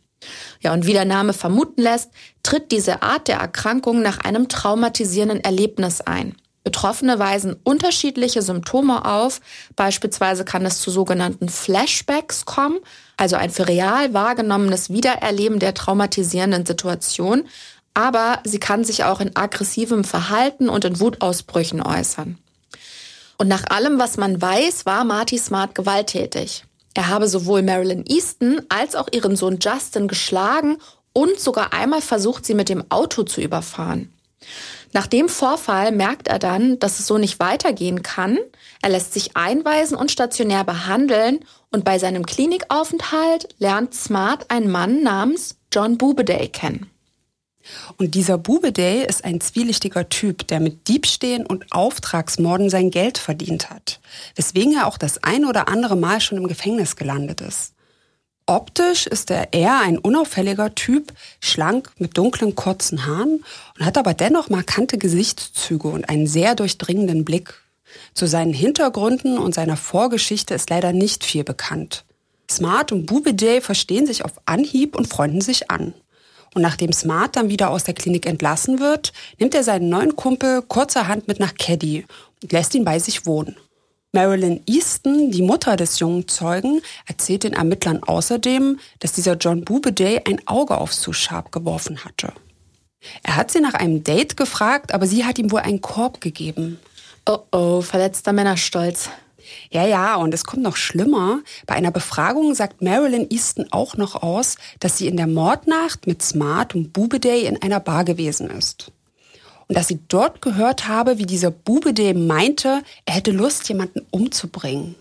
[0.62, 2.12] Ja, und wie der Name vermuten lässt,
[2.44, 6.36] tritt diese Art der Erkrankung nach einem traumatisierenden Erlebnis ein.
[6.64, 9.40] Betroffene weisen unterschiedliche Symptome auf.
[9.78, 12.80] Beispielsweise kann es zu sogenannten Flashbacks kommen,
[13.16, 17.46] also ein für real wahrgenommenes Wiedererleben der traumatisierenden Situation.
[17.98, 22.38] Aber sie kann sich auch in aggressivem Verhalten und in Wutausbrüchen äußern.
[23.40, 26.64] Und nach allem, was man weiß, war Marty Smart gewalttätig.
[26.94, 30.78] Er habe sowohl Marilyn Easton als auch ihren Sohn Justin geschlagen
[31.12, 34.14] und sogar einmal versucht, sie mit dem Auto zu überfahren.
[34.94, 38.38] Nach dem Vorfall merkt er dann, dass es so nicht weitergehen kann.
[38.84, 41.40] Er lässt sich einweisen und stationär behandeln
[41.72, 46.92] und bei seinem Klinikaufenthalt lernt Smart einen Mann namens John Bubeday kennen.
[47.98, 53.70] Und dieser Bubeday ist ein zwielichtiger Typ, der mit Diebstählen und Auftragsmorden sein Geld verdient
[53.70, 54.00] hat,
[54.36, 57.74] weswegen er auch das ein oder andere Mal schon im Gefängnis gelandet ist.
[58.50, 63.44] Optisch ist er eher ein unauffälliger Typ, schlank mit dunklen kurzen Haaren
[63.78, 67.54] und hat aber dennoch markante Gesichtszüge und einen sehr durchdringenden Blick.
[68.14, 72.06] Zu seinen Hintergründen und seiner Vorgeschichte ist leider nicht viel bekannt.
[72.50, 75.94] Smart und Bubidey verstehen sich auf Anhieb und freunden sich an.
[76.58, 80.64] Und nachdem Smart dann wieder aus der Klinik entlassen wird, nimmt er seinen neuen Kumpel
[80.64, 82.04] kurzerhand mit nach Caddy
[82.42, 83.58] und lässt ihn bei sich wohnen.
[84.12, 90.22] Marilyn Easton, die Mutter des jungen Zeugen, erzählt den Ermittlern außerdem, dass dieser John Bubeday
[90.28, 92.34] ein Auge auf Sue Sharp geworfen hatte.
[93.22, 96.80] Er hat sie nach einem Date gefragt, aber sie hat ihm wohl einen Korb gegeben.
[97.30, 99.12] Oh oh, verletzter Männerstolz.
[99.70, 101.40] Ja, ja, und es kommt noch schlimmer.
[101.66, 106.22] Bei einer Befragung sagt Marilyn Easton auch noch aus, dass sie in der Mordnacht mit
[106.22, 108.92] Smart und Bubeday in einer Bar gewesen ist
[109.68, 114.06] und dass sie dort gehört habe, wie dieser Bube dem meinte, er hätte Lust, jemanden
[114.12, 114.96] umzubringen.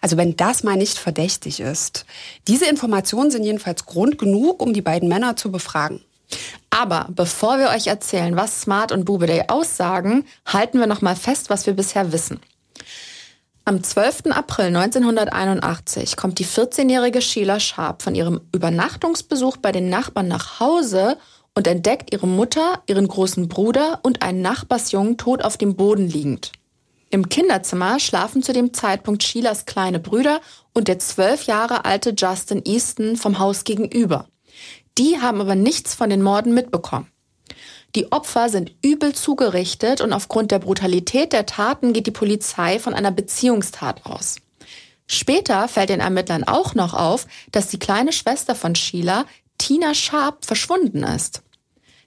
[0.00, 2.06] Also wenn das mal nicht verdächtig ist.
[2.48, 6.00] Diese Informationen sind jedenfalls Grund genug, um die beiden Männer zu befragen.
[6.70, 11.50] Aber bevor wir euch erzählen, was Smart und Bubeday aussagen, halten wir noch mal fest,
[11.50, 12.40] was wir bisher wissen.
[13.66, 14.26] Am 12.
[14.26, 21.16] April 1981 kommt die 14-jährige Sheila Sharp von ihrem Übernachtungsbesuch bei den Nachbarn nach Hause
[21.54, 26.52] und entdeckt ihre Mutter, ihren großen Bruder und einen Nachbarsjungen tot auf dem Boden liegend.
[27.08, 30.42] Im Kinderzimmer schlafen zu dem Zeitpunkt Sheilas kleine Brüder
[30.74, 34.28] und der zwölf Jahre alte Justin Easton vom Haus gegenüber.
[34.98, 37.06] Die haben aber nichts von den Morden mitbekommen.
[37.96, 42.92] Die Opfer sind übel zugerichtet und aufgrund der Brutalität der Taten geht die Polizei von
[42.92, 44.36] einer Beziehungstat aus.
[45.06, 49.26] Später fällt den Ermittlern auch noch auf, dass die kleine Schwester von Sheila,
[49.58, 51.42] Tina Sharp, verschwunden ist.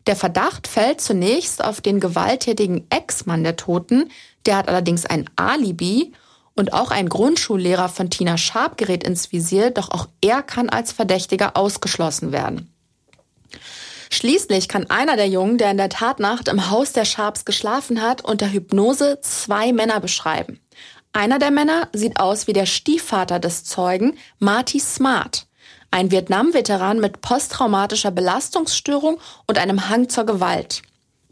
[0.07, 4.09] Der Verdacht fällt zunächst auf den gewalttätigen Ex-Mann der Toten,
[4.45, 6.13] der hat allerdings ein Alibi
[6.55, 10.91] und auch ein Grundschullehrer von Tina Sharp gerät ins Visier, doch auch er kann als
[10.91, 12.73] Verdächtiger ausgeschlossen werden.
[14.09, 18.23] Schließlich kann einer der Jungen, der in der Tatnacht im Haus der Sharps geschlafen hat,
[18.23, 20.59] unter Hypnose zwei Männer beschreiben.
[21.13, 25.47] Einer der Männer sieht aus wie der Stiefvater des Zeugen, Marty Smart
[25.91, 30.81] ein Vietnam-Veteran mit posttraumatischer Belastungsstörung und einem Hang zur Gewalt.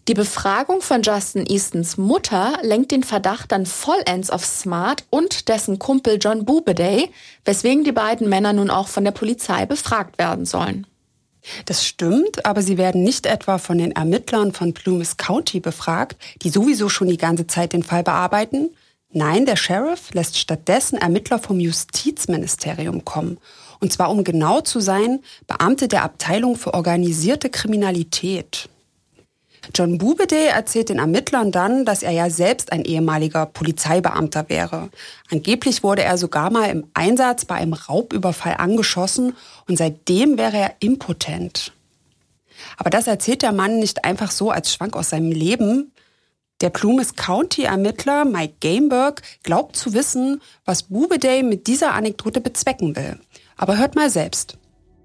[0.08, 5.80] Die Befragung von Justin Eastons Mutter lenkt den Verdacht dann vollends auf Smart und dessen
[5.80, 7.10] Kumpel John Bubeday,
[7.44, 10.86] weswegen die beiden Männer nun auch von der Polizei befragt werden sollen.
[11.66, 16.50] Das stimmt, aber sie werden nicht etwa von den Ermittlern von Plumas County befragt, die
[16.50, 18.70] sowieso schon die ganze Zeit den Fall bearbeiten.
[19.12, 23.38] Nein, der Sheriff lässt stattdessen Ermittler vom Justizministerium kommen
[23.80, 28.70] und zwar, um genau zu sein, Beamte der Abteilung für organisierte Kriminalität.
[29.74, 34.90] John Bubeday erzählt den Ermittlern dann, dass er ja selbst ein ehemaliger Polizeibeamter wäre.
[35.32, 39.36] Angeblich wurde er sogar mal im Einsatz bei einem Raubüberfall angeschossen
[39.68, 41.72] und seitdem wäre er impotent.
[42.78, 45.92] Aber das erzählt der Mann nicht einfach so als Schwank aus seinem Leben.
[46.62, 53.20] Der Plumas County-Ermittler Mike Gameberg glaubt zu wissen, was Bubeday mit dieser Anekdote bezwecken will.
[53.58, 54.58] Aber hört mal selbst.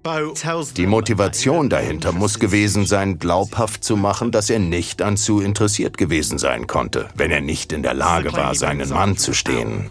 [0.03, 5.97] Die Motivation dahinter muss gewesen sein, glaubhaft zu machen, dass er nicht an Sue interessiert
[5.97, 9.89] gewesen sein konnte, wenn er nicht in der Lage war, seinen Mann zu stehen.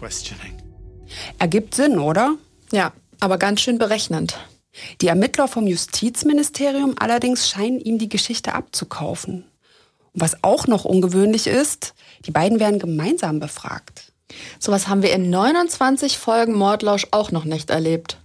[1.39, 2.35] Ergibt Sinn, oder?
[2.73, 4.37] Ja, aber ganz schön berechnend.
[4.99, 9.45] Die Ermittler vom Justizministerium allerdings scheinen ihm die Geschichte abzukaufen.
[10.13, 11.93] Und was auch noch ungewöhnlich ist,
[12.25, 14.11] die beiden werden gemeinsam befragt.
[14.59, 18.20] Sowas haben wir in 29 Folgen Mordlausch auch noch nicht erlebt.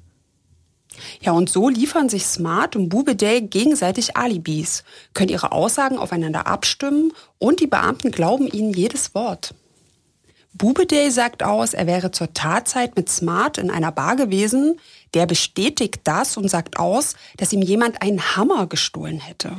[1.21, 7.13] Ja, und so liefern sich Smart und Bubeday gegenseitig Alibis, können ihre Aussagen aufeinander abstimmen
[7.39, 9.55] und die Beamten glauben ihnen jedes Wort.
[10.55, 14.81] Bubeday sagt aus, er wäre zur Tatzeit mit Smart in einer Bar gewesen.
[15.13, 19.53] Der bestätigt das und sagt aus, dass ihm jemand einen Hammer gestohlen hätte.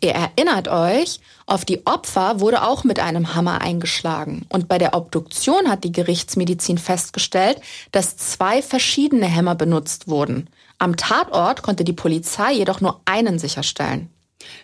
[0.00, 4.44] Ihr erinnert euch, auf die Opfer wurde auch mit einem Hammer eingeschlagen.
[4.50, 7.60] Und bei der Obduktion hat die Gerichtsmedizin festgestellt,
[7.92, 10.48] dass zwei verschiedene Hämmer benutzt wurden.
[10.78, 14.10] Am Tatort konnte die Polizei jedoch nur einen sicherstellen.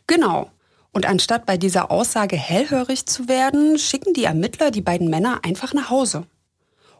[0.06, 0.50] Genau.
[0.92, 5.72] Und anstatt bei dieser Aussage hellhörig zu werden, schicken die Ermittler die beiden Männer einfach
[5.72, 6.26] nach Hause.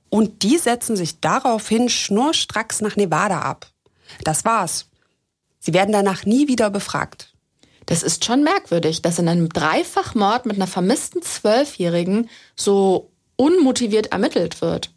[0.08, 3.66] Und die setzen sich daraufhin schnurstracks nach Nevada ab.
[4.24, 4.88] Das war's.
[5.58, 7.32] Sie werden danach nie wieder befragt.
[7.86, 14.60] Das ist schon merkwürdig, dass in einem Dreifachmord mit einer vermissten Zwölfjährigen so unmotiviert ermittelt
[14.60, 14.90] wird.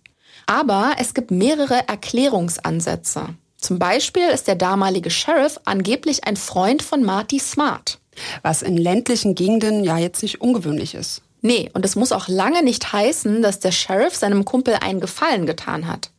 [0.45, 3.35] Aber es gibt mehrere Erklärungsansätze.
[3.65, 7.97] Zum Beispiel ist der damalige Sheriff angeblich ein Freund von Marty Smart.
[8.43, 11.23] Was in ländlichen Gegenden ja jetzt nicht ungewöhnlich ist.
[11.41, 15.47] Nee, und es muss auch lange nicht heißen, dass der Sheriff seinem Kumpel einen Gefallen
[15.47, 16.11] getan hat.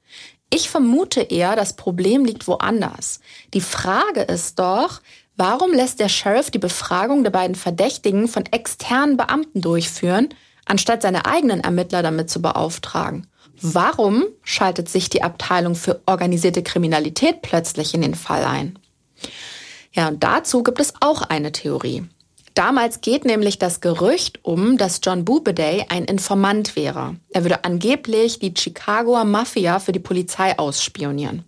[0.53, 3.21] Ich vermute eher, das Problem liegt woanders.
[3.55, 5.01] Die Frage ist doch,
[5.37, 10.31] warum lässt der Sheriff die Befragung der beiden Verdächtigen von externen Beamten durchführen,
[10.65, 13.29] anstatt seine eigenen Ermittler damit zu beauftragen?
[13.61, 18.79] Warum schaltet sich die Abteilung für organisierte Kriminalität plötzlich in den Fall ein?
[19.93, 22.05] Ja, und dazu gibt es auch eine Theorie.
[22.57, 27.17] Damals geht nämlich das Gerücht um, dass John Bubeday ein Informant wäre.
[27.31, 31.45] Er würde angeblich die Chicagoer Mafia für die Polizei ausspionieren.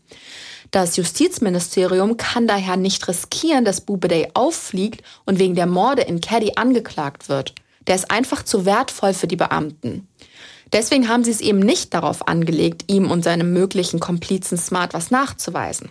[0.71, 6.53] Das Justizministerium kann daher nicht riskieren, dass Bubeday auffliegt und wegen der Morde in Caddy
[6.57, 7.55] angeklagt wird.
[7.87, 10.09] Der ist einfach zu wertvoll für die Beamten.
[10.73, 15.11] Deswegen haben sie es eben nicht darauf angelegt, ihm und seinem möglichen Komplizen Smart was
[15.11, 15.91] nachzuweisen.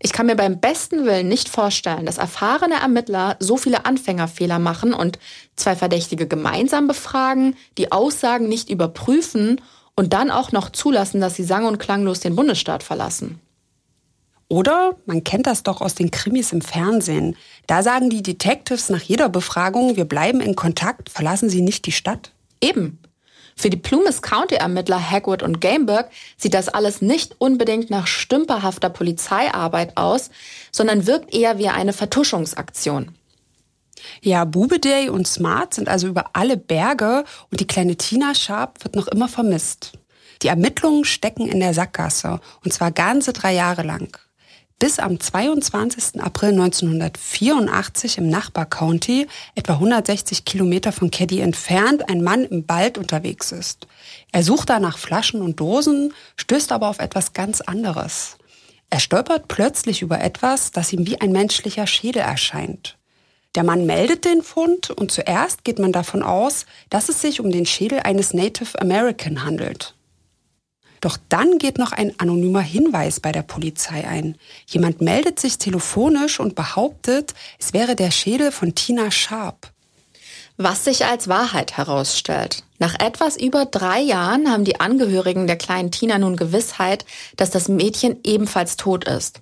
[0.00, 4.94] Ich kann mir beim besten Willen nicht vorstellen, dass erfahrene Ermittler so viele Anfängerfehler machen
[4.94, 5.18] und
[5.56, 9.60] zwei Verdächtige gemeinsam befragen, die Aussagen nicht überprüfen
[9.96, 13.40] und dann auch noch zulassen, dass sie sang- und klanglos den Bundesstaat verlassen.
[14.48, 17.36] Oder man kennt das doch aus den Krimis im Fernsehen.
[17.66, 21.92] Da sagen die Detectives nach jeder Befragung, wir bleiben in Kontakt, verlassen Sie nicht die
[21.92, 22.32] Stadt.
[22.60, 22.98] Eben.
[23.58, 29.96] Für die Plumas County-Ermittler Hagwood und Gameberg sieht das alles nicht unbedingt nach stümperhafter Polizeiarbeit
[29.96, 30.30] aus,
[30.70, 33.16] sondern wirkt eher wie eine Vertuschungsaktion.
[34.22, 38.94] Ja, Bubeday und Smart sind also über alle Berge und die kleine Tina Sharp wird
[38.94, 39.98] noch immer vermisst.
[40.42, 44.16] Die Ermittlungen stecken in der Sackgasse und zwar ganze drei Jahre lang
[44.78, 46.20] bis am 22.
[46.20, 53.50] April 1984 im Nachbarcounty, etwa 160 Kilometer von Caddy entfernt, ein Mann im Wald unterwegs
[53.50, 53.88] ist.
[54.30, 58.36] Er sucht da nach Flaschen und Dosen, stößt aber auf etwas ganz anderes.
[58.90, 62.96] Er stolpert plötzlich über etwas, das ihm wie ein menschlicher Schädel erscheint.
[63.54, 67.50] Der Mann meldet den Fund und zuerst geht man davon aus, dass es sich um
[67.50, 69.94] den Schädel eines Native American handelt.
[71.00, 74.36] Doch dann geht noch ein anonymer Hinweis bei der Polizei ein.
[74.66, 79.70] Jemand meldet sich telefonisch und behauptet, es wäre der Schädel von Tina Sharp.
[80.56, 82.64] Was sich als Wahrheit herausstellt.
[82.80, 87.04] Nach etwas über drei Jahren haben die Angehörigen der kleinen Tina nun Gewissheit,
[87.36, 89.40] dass das Mädchen ebenfalls tot ist.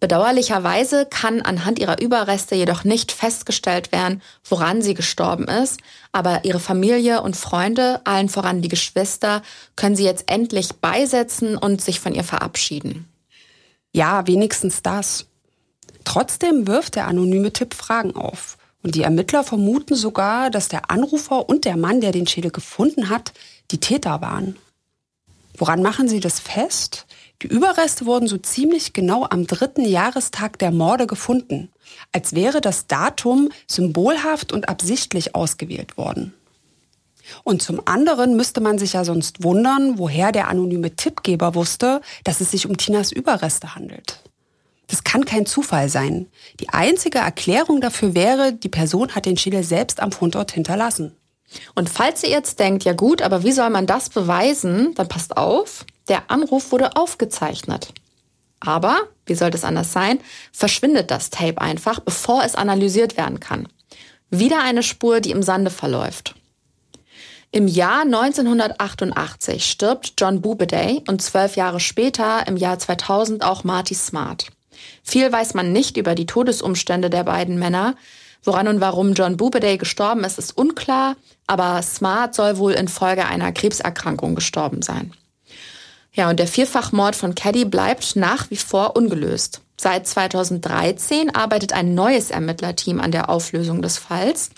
[0.00, 5.80] Bedauerlicherweise kann anhand ihrer Überreste jedoch nicht festgestellt werden, woran sie gestorben ist,
[6.10, 9.42] aber ihre Familie und Freunde, allen voran die Geschwister,
[9.76, 13.06] können sie jetzt endlich beisetzen und sich von ihr verabschieden.
[13.92, 15.26] Ja, wenigstens das.
[16.04, 18.56] Trotzdem wirft der anonyme Tipp Fragen auf.
[18.82, 23.10] Und die Ermittler vermuten sogar, dass der Anrufer und der Mann, der den Schädel gefunden
[23.10, 23.32] hat,
[23.70, 24.56] die Täter waren.
[25.58, 27.04] Woran machen sie das fest?
[27.42, 31.70] Die Überreste wurden so ziemlich genau am dritten Jahrestag der Morde gefunden,
[32.12, 36.34] als wäre das Datum symbolhaft und absichtlich ausgewählt worden.
[37.44, 42.40] Und zum anderen müsste man sich ja sonst wundern, woher der anonyme Tippgeber wusste, dass
[42.40, 44.20] es sich um Tinas Überreste handelt.
[44.88, 46.26] Das kann kein Zufall sein.
[46.58, 51.16] Die einzige Erklärung dafür wäre, die Person hat den Schädel selbst am Fundort hinterlassen.
[51.74, 55.36] Und falls ihr jetzt denkt, ja gut, aber wie soll man das beweisen, dann passt
[55.36, 57.92] auf, der Anruf wurde aufgezeichnet.
[58.60, 60.20] Aber, wie soll das anders sein,
[60.52, 63.68] verschwindet das Tape einfach, bevor es analysiert werden kann.
[64.28, 66.34] Wieder eine Spur, die im Sande verläuft.
[67.52, 73.94] Im Jahr 1988 stirbt John Bubeday und zwölf Jahre später, im Jahr 2000, auch Marty
[73.94, 74.46] Smart.
[75.02, 77.96] Viel weiß man nicht über die Todesumstände der beiden Männer.
[78.44, 81.16] Woran und warum John Bubeday gestorben ist, ist unklar,
[81.46, 85.12] aber Smart soll wohl infolge einer Krebserkrankung gestorben sein.
[86.12, 89.60] Ja, und der Vierfachmord von Caddy bleibt nach wie vor ungelöst.
[89.80, 94.50] Seit 2013 arbeitet ein neues Ermittlerteam an der Auflösung des Falls.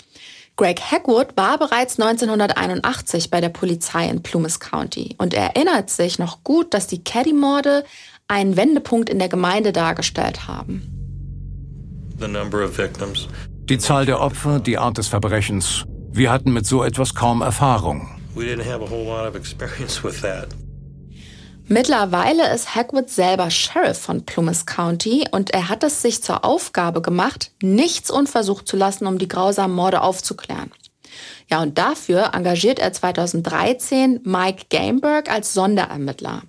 [0.55, 6.43] Greg Hackwood war bereits 1981 bei der Polizei in Plumas County und erinnert sich noch
[6.43, 7.85] gut, dass die Caddy-Morde
[8.27, 10.89] einen Wendepunkt in der Gemeinde dargestellt haben.
[13.69, 15.85] Die Zahl der Opfer, die Art des Verbrechens.
[16.11, 18.09] Wir hatten mit so etwas kaum Erfahrung.
[21.69, 27.01] Mittlerweile ist Hackwood selber Sheriff von Plumas County und er hat es sich zur Aufgabe
[27.01, 30.69] gemacht, nichts unversucht zu lassen, um die grausamen Morde aufzuklären.
[31.49, 36.41] Ja, und dafür engagiert er 2013 Mike Gameberg als Sonderermittler.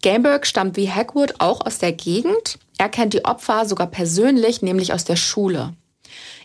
[0.00, 2.60] Gameberg stammt wie Hackwood auch aus der Gegend.
[2.78, 5.72] Er kennt die Opfer sogar persönlich, nämlich aus der Schule.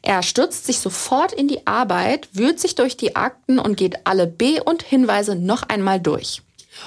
[0.02, 4.26] Er stürzt sich sofort in die Arbeit, wühlt sich durch die Akten und geht alle
[4.26, 6.42] B- und Hinweise noch einmal durch.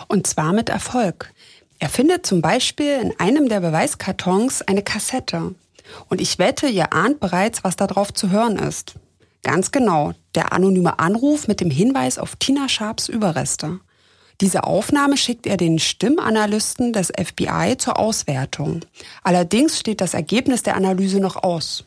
[0.08, 1.32] Und zwar mit Erfolg.
[1.78, 5.54] Er findet zum Beispiel in einem der Beweiskartons eine Kassette.
[6.08, 8.94] Und ich wette, ihr ahnt bereits, was da drauf zu hören ist.
[9.42, 13.80] Ganz genau, der anonyme Anruf mit dem Hinweis auf Tina Sharps Überreste.
[14.40, 18.80] Diese Aufnahme schickt er den Stimmanalysten des FBI zur Auswertung.
[19.22, 21.84] Allerdings steht das Ergebnis der Analyse noch aus.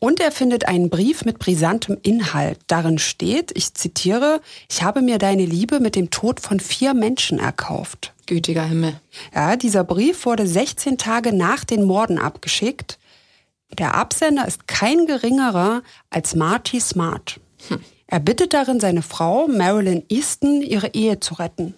[0.00, 2.58] Und er findet einen Brief mit brisantem Inhalt.
[2.68, 7.38] Darin steht, ich zitiere, ich habe mir deine Liebe mit dem Tod von vier Menschen
[7.38, 8.14] erkauft.
[8.24, 8.98] Gütiger Himmel.
[9.34, 12.98] Ja, dieser Brief wurde 16 Tage nach den Morden abgeschickt.
[13.78, 17.38] Der Absender ist kein geringerer als Marty Smart.
[17.68, 17.80] Hm.
[18.06, 21.74] Er bittet darin seine Frau, Marilyn Easton, ihre Ehe zu retten.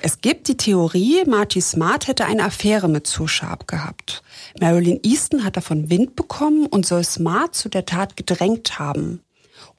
[0.00, 4.22] Es gibt die Theorie, Marty Smart hätte eine Affäre mit Sue Sharp gehabt.
[4.60, 9.22] Marilyn Easton hat davon Wind bekommen und soll Smart zu der Tat gedrängt haben.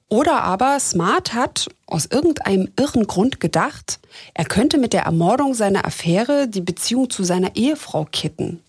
[0.10, 4.00] Oder aber Smart hat aus irgendeinem irren Grund gedacht,
[4.34, 8.62] er könnte mit der Ermordung seiner Affäre die Beziehung zu seiner Ehefrau kitten.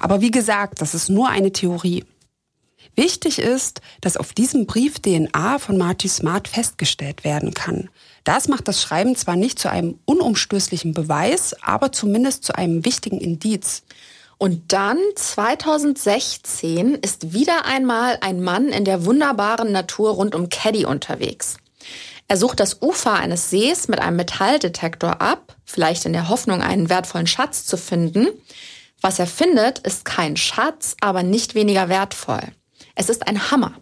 [0.00, 2.04] Aber wie gesagt, das ist nur eine Theorie.
[2.96, 7.88] Wichtig ist, dass auf diesem Brief DNA von Marty Smart festgestellt werden kann.
[8.24, 13.20] Das macht das Schreiben zwar nicht zu einem unumstößlichen Beweis, aber zumindest zu einem wichtigen
[13.20, 13.82] Indiz.
[14.38, 20.84] Und dann 2016 ist wieder einmal ein Mann in der wunderbaren Natur rund um Caddy
[20.84, 21.56] unterwegs.
[22.28, 26.88] Er sucht das Ufer eines Sees mit einem Metalldetektor ab, vielleicht in der Hoffnung, einen
[26.88, 28.28] wertvollen Schatz zu finden.
[29.00, 32.42] Was er findet, ist kein Schatz, aber nicht weniger wertvoll.
[32.94, 33.74] Es ist ein Hammer.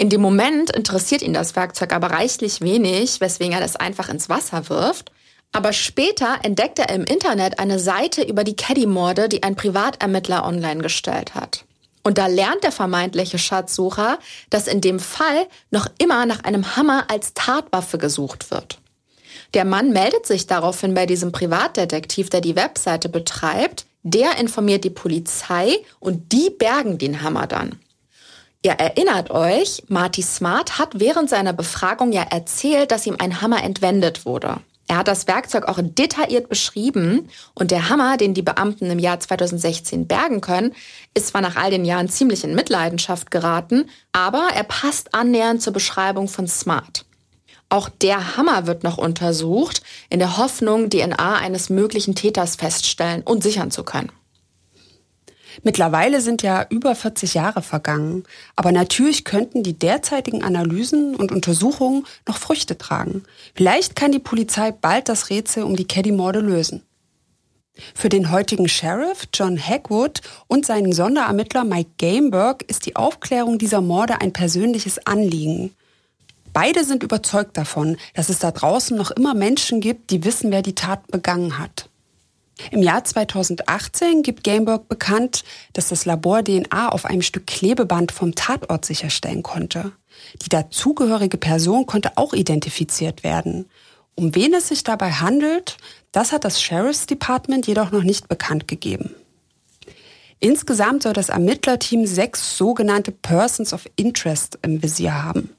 [0.00, 4.30] In dem Moment interessiert ihn das Werkzeug aber reichlich wenig, weswegen er das einfach ins
[4.30, 5.12] Wasser wirft.
[5.52, 10.80] Aber später entdeckt er im Internet eine Seite über die Caddy-Morde, die ein Privatermittler online
[10.80, 11.66] gestellt hat.
[12.02, 17.04] Und da lernt der vermeintliche Schatzsucher, dass in dem Fall noch immer nach einem Hammer
[17.10, 18.78] als Tatwaffe gesucht wird.
[19.52, 23.84] Der Mann meldet sich daraufhin bei diesem Privatdetektiv, der die Webseite betreibt.
[24.02, 27.78] Der informiert die Polizei und die bergen den Hammer dann.
[28.62, 33.62] Ihr erinnert euch, Marty Smart hat während seiner Befragung ja erzählt, dass ihm ein Hammer
[33.64, 34.58] entwendet wurde.
[34.86, 39.18] Er hat das Werkzeug auch detailliert beschrieben und der Hammer, den die Beamten im Jahr
[39.18, 40.74] 2016 bergen können,
[41.14, 45.72] ist zwar nach all den Jahren ziemlich in Mitleidenschaft geraten, aber er passt annähernd zur
[45.72, 47.06] Beschreibung von Smart.
[47.70, 53.42] Auch der Hammer wird noch untersucht, in der Hoffnung, DNA eines möglichen Täters feststellen und
[53.42, 54.10] sichern zu können.
[55.62, 58.24] Mittlerweile sind ja über 40 Jahre vergangen,
[58.56, 63.24] aber natürlich könnten die derzeitigen Analysen und Untersuchungen noch Früchte tragen.
[63.54, 66.82] Vielleicht kann die Polizei bald das Rätsel um die Caddy-Morde lösen.
[67.94, 73.80] Für den heutigen Sheriff John Hackwood und seinen Sonderermittler Mike Gameberg ist die Aufklärung dieser
[73.80, 75.74] Morde ein persönliches Anliegen.
[76.52, 80.62] Beide sind überzeugt davon, dass es da draußen noch immer Menschen gibt, die wissen, wer
[80.62, 81.89] die Tat begangen hat.
[82.70, 88.34] Im Jahr 2018 gibt Gameberg bekannt, dass das Labor DNA auf einem Stück Klebeband vom
[88.34, 89.92] Tatort sicherstellen konnte.
[90.42, 93.68] Die dazugehörige Person konnte auch identifiziert werden.
[94.14, 95.78] Um wen es sich dabei handelt,
[96.12, 99.14] das hat das Sheriff's Department jedoch noch nicht bekannt gegeben.
[100.42, 105.50] Insgesamt soll das Ermittlerteam sechs sogenannte Persons of Interest im Visier haben.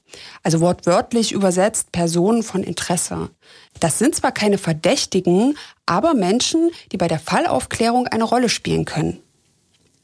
[0.42, 3.30] Also wortwörtlich übersetzt Personen von Interesse.
[3.78, 5.56] Das sind zwar keine Verdächtigen,
[5.86, 9.22] aber Menschen, die bei der Fallaufklärung eine Rolle spielen können.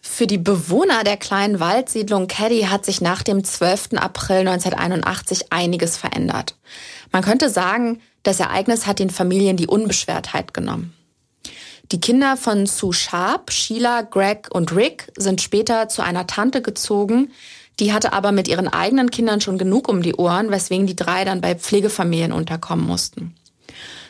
[0.01, 3.95] Für die Bewohner der kleinen Waldsiedlung Caddy hat sich nach dem 12.
[3.97, 6.57] April 1981 einiges verändert.
[7.11, 10.95] Man könnte sagen, das Ereignis hat den Familien die Unbeschwertheit genommen.
[11.91, 17.33] Die Kinder von Sue Sharp, Sheila, Greg und Rick sind später zu einer Tante gezogen.
[17.81, 21.25] Die hatte aber mit ihren eigenen Kindern schon genug um die Ohren, weswegen die drei
[21.25, 23.35] dann bei Pflegefamilien unterkommen mussten.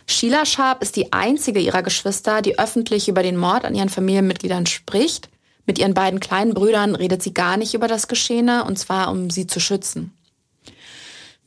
[0.06, 4.66] Sheila Sharp ist die einzige ihrer Geschwister, die öffentlich über den Mord an ihren Familienmitgliedern
[4.66, 5.28] spricht.
[5.66, 9.30] Mit ihren beiden kleinen Brüdern redet sie gar nicht über das Geschehene, und zwar um
[9.30, 10.17] sie zu schützen.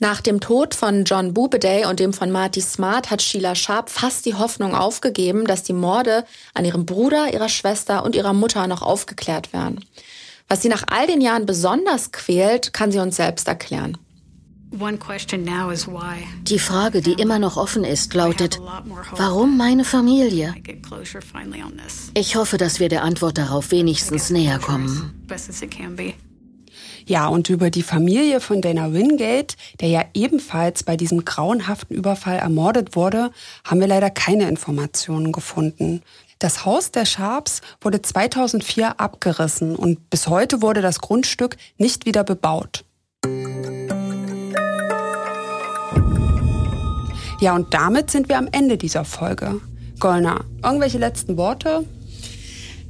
[0.03, 4.25] Nach dem Tod von John Bubeday und dem von Marty Smart hat Sheila Sharp fast
[4.25, 6.25] die Hoffnung aufgegeben, dass die Morde
[6.55, 9.85] an ihrem Bruder, ihrer Schwester und ihrer Mutter noch aufgeklärt werden.
[10.47, 13.95] Was sie nach all den Jahren besonders quält, kann sie uns selbst erklären.
[14.71, 18.59] Die Frage, die immer noch offen ist, lautet,
[19.11, 20.55] warum meine Familie?
[22.15, 25.27] Ich hoffe, dass wir der Antwort darauf wenigstens näher kommen.
[27.11, 32.37] Ja, und über die Familie von Dana Wingate, der ja ebenfalls bei diesem grauenhaften Überfall
[32.37, 33.31] ermordet wurde,
[33.65, 36.03] haben wir leider keine Informationen gefunden.
[36.39, 42.23] Das Haus der Sharps wurde 2004 abgerissen und bis heute wurde das Grundstück nicht wieder
[42.23, 42.85] bebaut.
[47.41, 49.59] Ja, und damit sind wir am Ende dieser Folge.
[49.99, 51.83] Gollner, irgendwelche letzten Worte?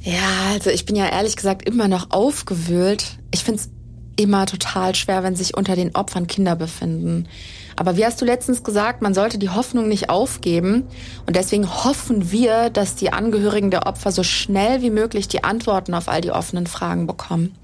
[0.01, 3.17] Ja, also ich bin ja ehrlich gesagt immer noch aufgewühlt.
[3.31, 3.69] Ich finde es
[4.15, 7.27] immer total schwer, wenn sich unter den Opfern Kinder befinden.
[7.75, 10.83] Aber wie hast du letztens gesagt, man sollte die Hoffnung nicht aufgeben.
[11.25, 15.93] Und deswegen hoffen wir, dass die Angehörigen der Opfer so schnell wie möglich die Antworten
[15.93, 17.55] auf all die offenen Fragen bekommen.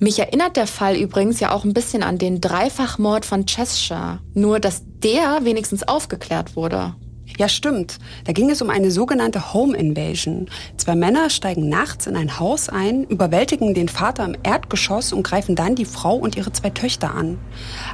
[0.00, 4.20] Mich erinnert der Fall übrigens ja auch ein bisschen an den Dreifachmord von Cheshire.
[4.32, 6.94] Nur, dass der wenigstens aufgeklärt wurde.
[7.38, 7.98] Ja, stimmt.
[8.24, 10.48] Da ging es um eine sogenannte Home Invasion.
[10.76, 15.54] Zwei Männer steigen nachts in ein Haus ein, überwältigen den Vater im Erdgeschoss und greifen
[15.54, 17.38] dann die Frau und ihre zwei Töchter an.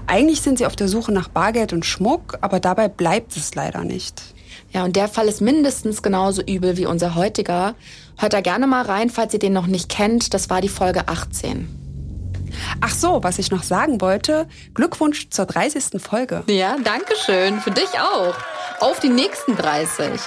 [0.07, 3.85] Eigentlich sind sie auf der Suche nach Bargeld und Schmuck, aber dabei bleibt es leider
[3.85, 4.23] nicht.
[4.73, 7.75] Ja, und der Fall ist mindestens genauso übel wie unser heutiger.
[8.17, 10.33] Hört da gerne mal rein, falls ihr den noch nicht kennt.
[10.33, 11.84] Das war die Folge 18.
[12.81, 16.01] Ach so, was ich noch sagen wollte, Glückwunsch zur 30.
[16.03, 16.45] Folge.
[16.49, 17.61] Ja, danke schön.
[17.61, 18.35] Für dich auch.
[18.81, 20.21] Auf die nächsten 30.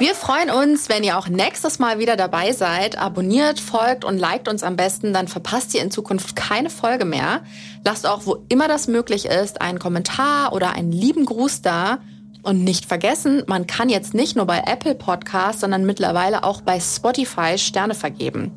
[0.00, 2.96] Wir freuen uns, wenn ihr auch nächstes Mal wieder dabei seid.
[2.96, 7.42] Abonniert, folgt und liked uns am besten, dann verpasst ihr in Zukunft keine Folge mehr.
[7.84, 11.98] Lasst auch, wo immer das möglich ist, einen Kommentar oder einen lieben Gruß da.
[12.42, 16.80] Und nicht vergessen, man kann jetzt nicht nur bei Apple Podcasts, sondern mittlerweile auch bei
[16.80, 18.52] Spotify Sterne vergeben.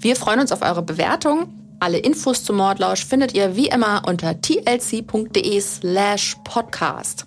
[0.00, 1.46] Wir freuen uns auf eure Bewertung
[1.80, 7.26] alle Infos zum Mordlausch findet ihr wie immer unter tlc.de slash podcast.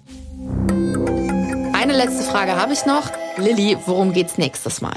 [1.73, 3.11] Eine letzte Frage habe ich noch.
[3.37, 4.93] Lilly, worum geht's nächstes Mal?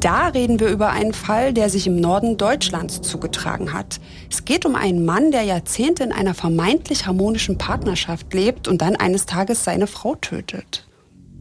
[0.00, 3.98] Da reden wir über einen Fall, der sich im Norden Deutschlands zugetragen hat.
[4.30, 8.94] Es geht um einen Mann, der Jahrzehnte in einer vermeintlich harmonischen Partnerschaft lebt und dann
[8.94, 10.86] eines Tages seine Frau tötet.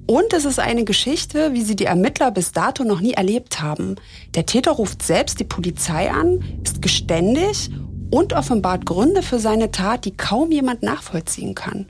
[0.08, 3.96] Und es ist eine Geschichte, wie sie die Ermittler bis dato noch nie erlebt haben.
[4.36, 7.72] Der Täter ruft selbst die Polizei an, ist geständig
[8.12, 11.88] und offenbart Gründe für seine Tat, die kaum jemand nachvollziehen kann.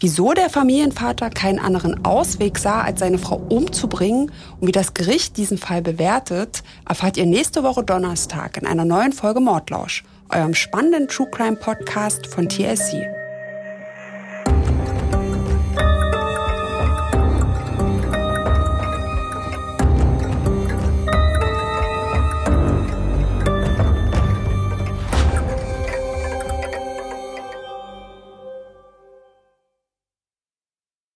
[0.00, 4.30] Wieso der Familienvater keinen anderen Ausweg sah, als seine Frau umzubringen
[4.60, 9.12] und wie das Gericht diesen Fall bewertet, erfahrt ihr nächste Woche Donnerstag in einer neuen
[9.12, 13.23] Folge Mordlausch, eurem spannenden True Crime Podcast von TSC.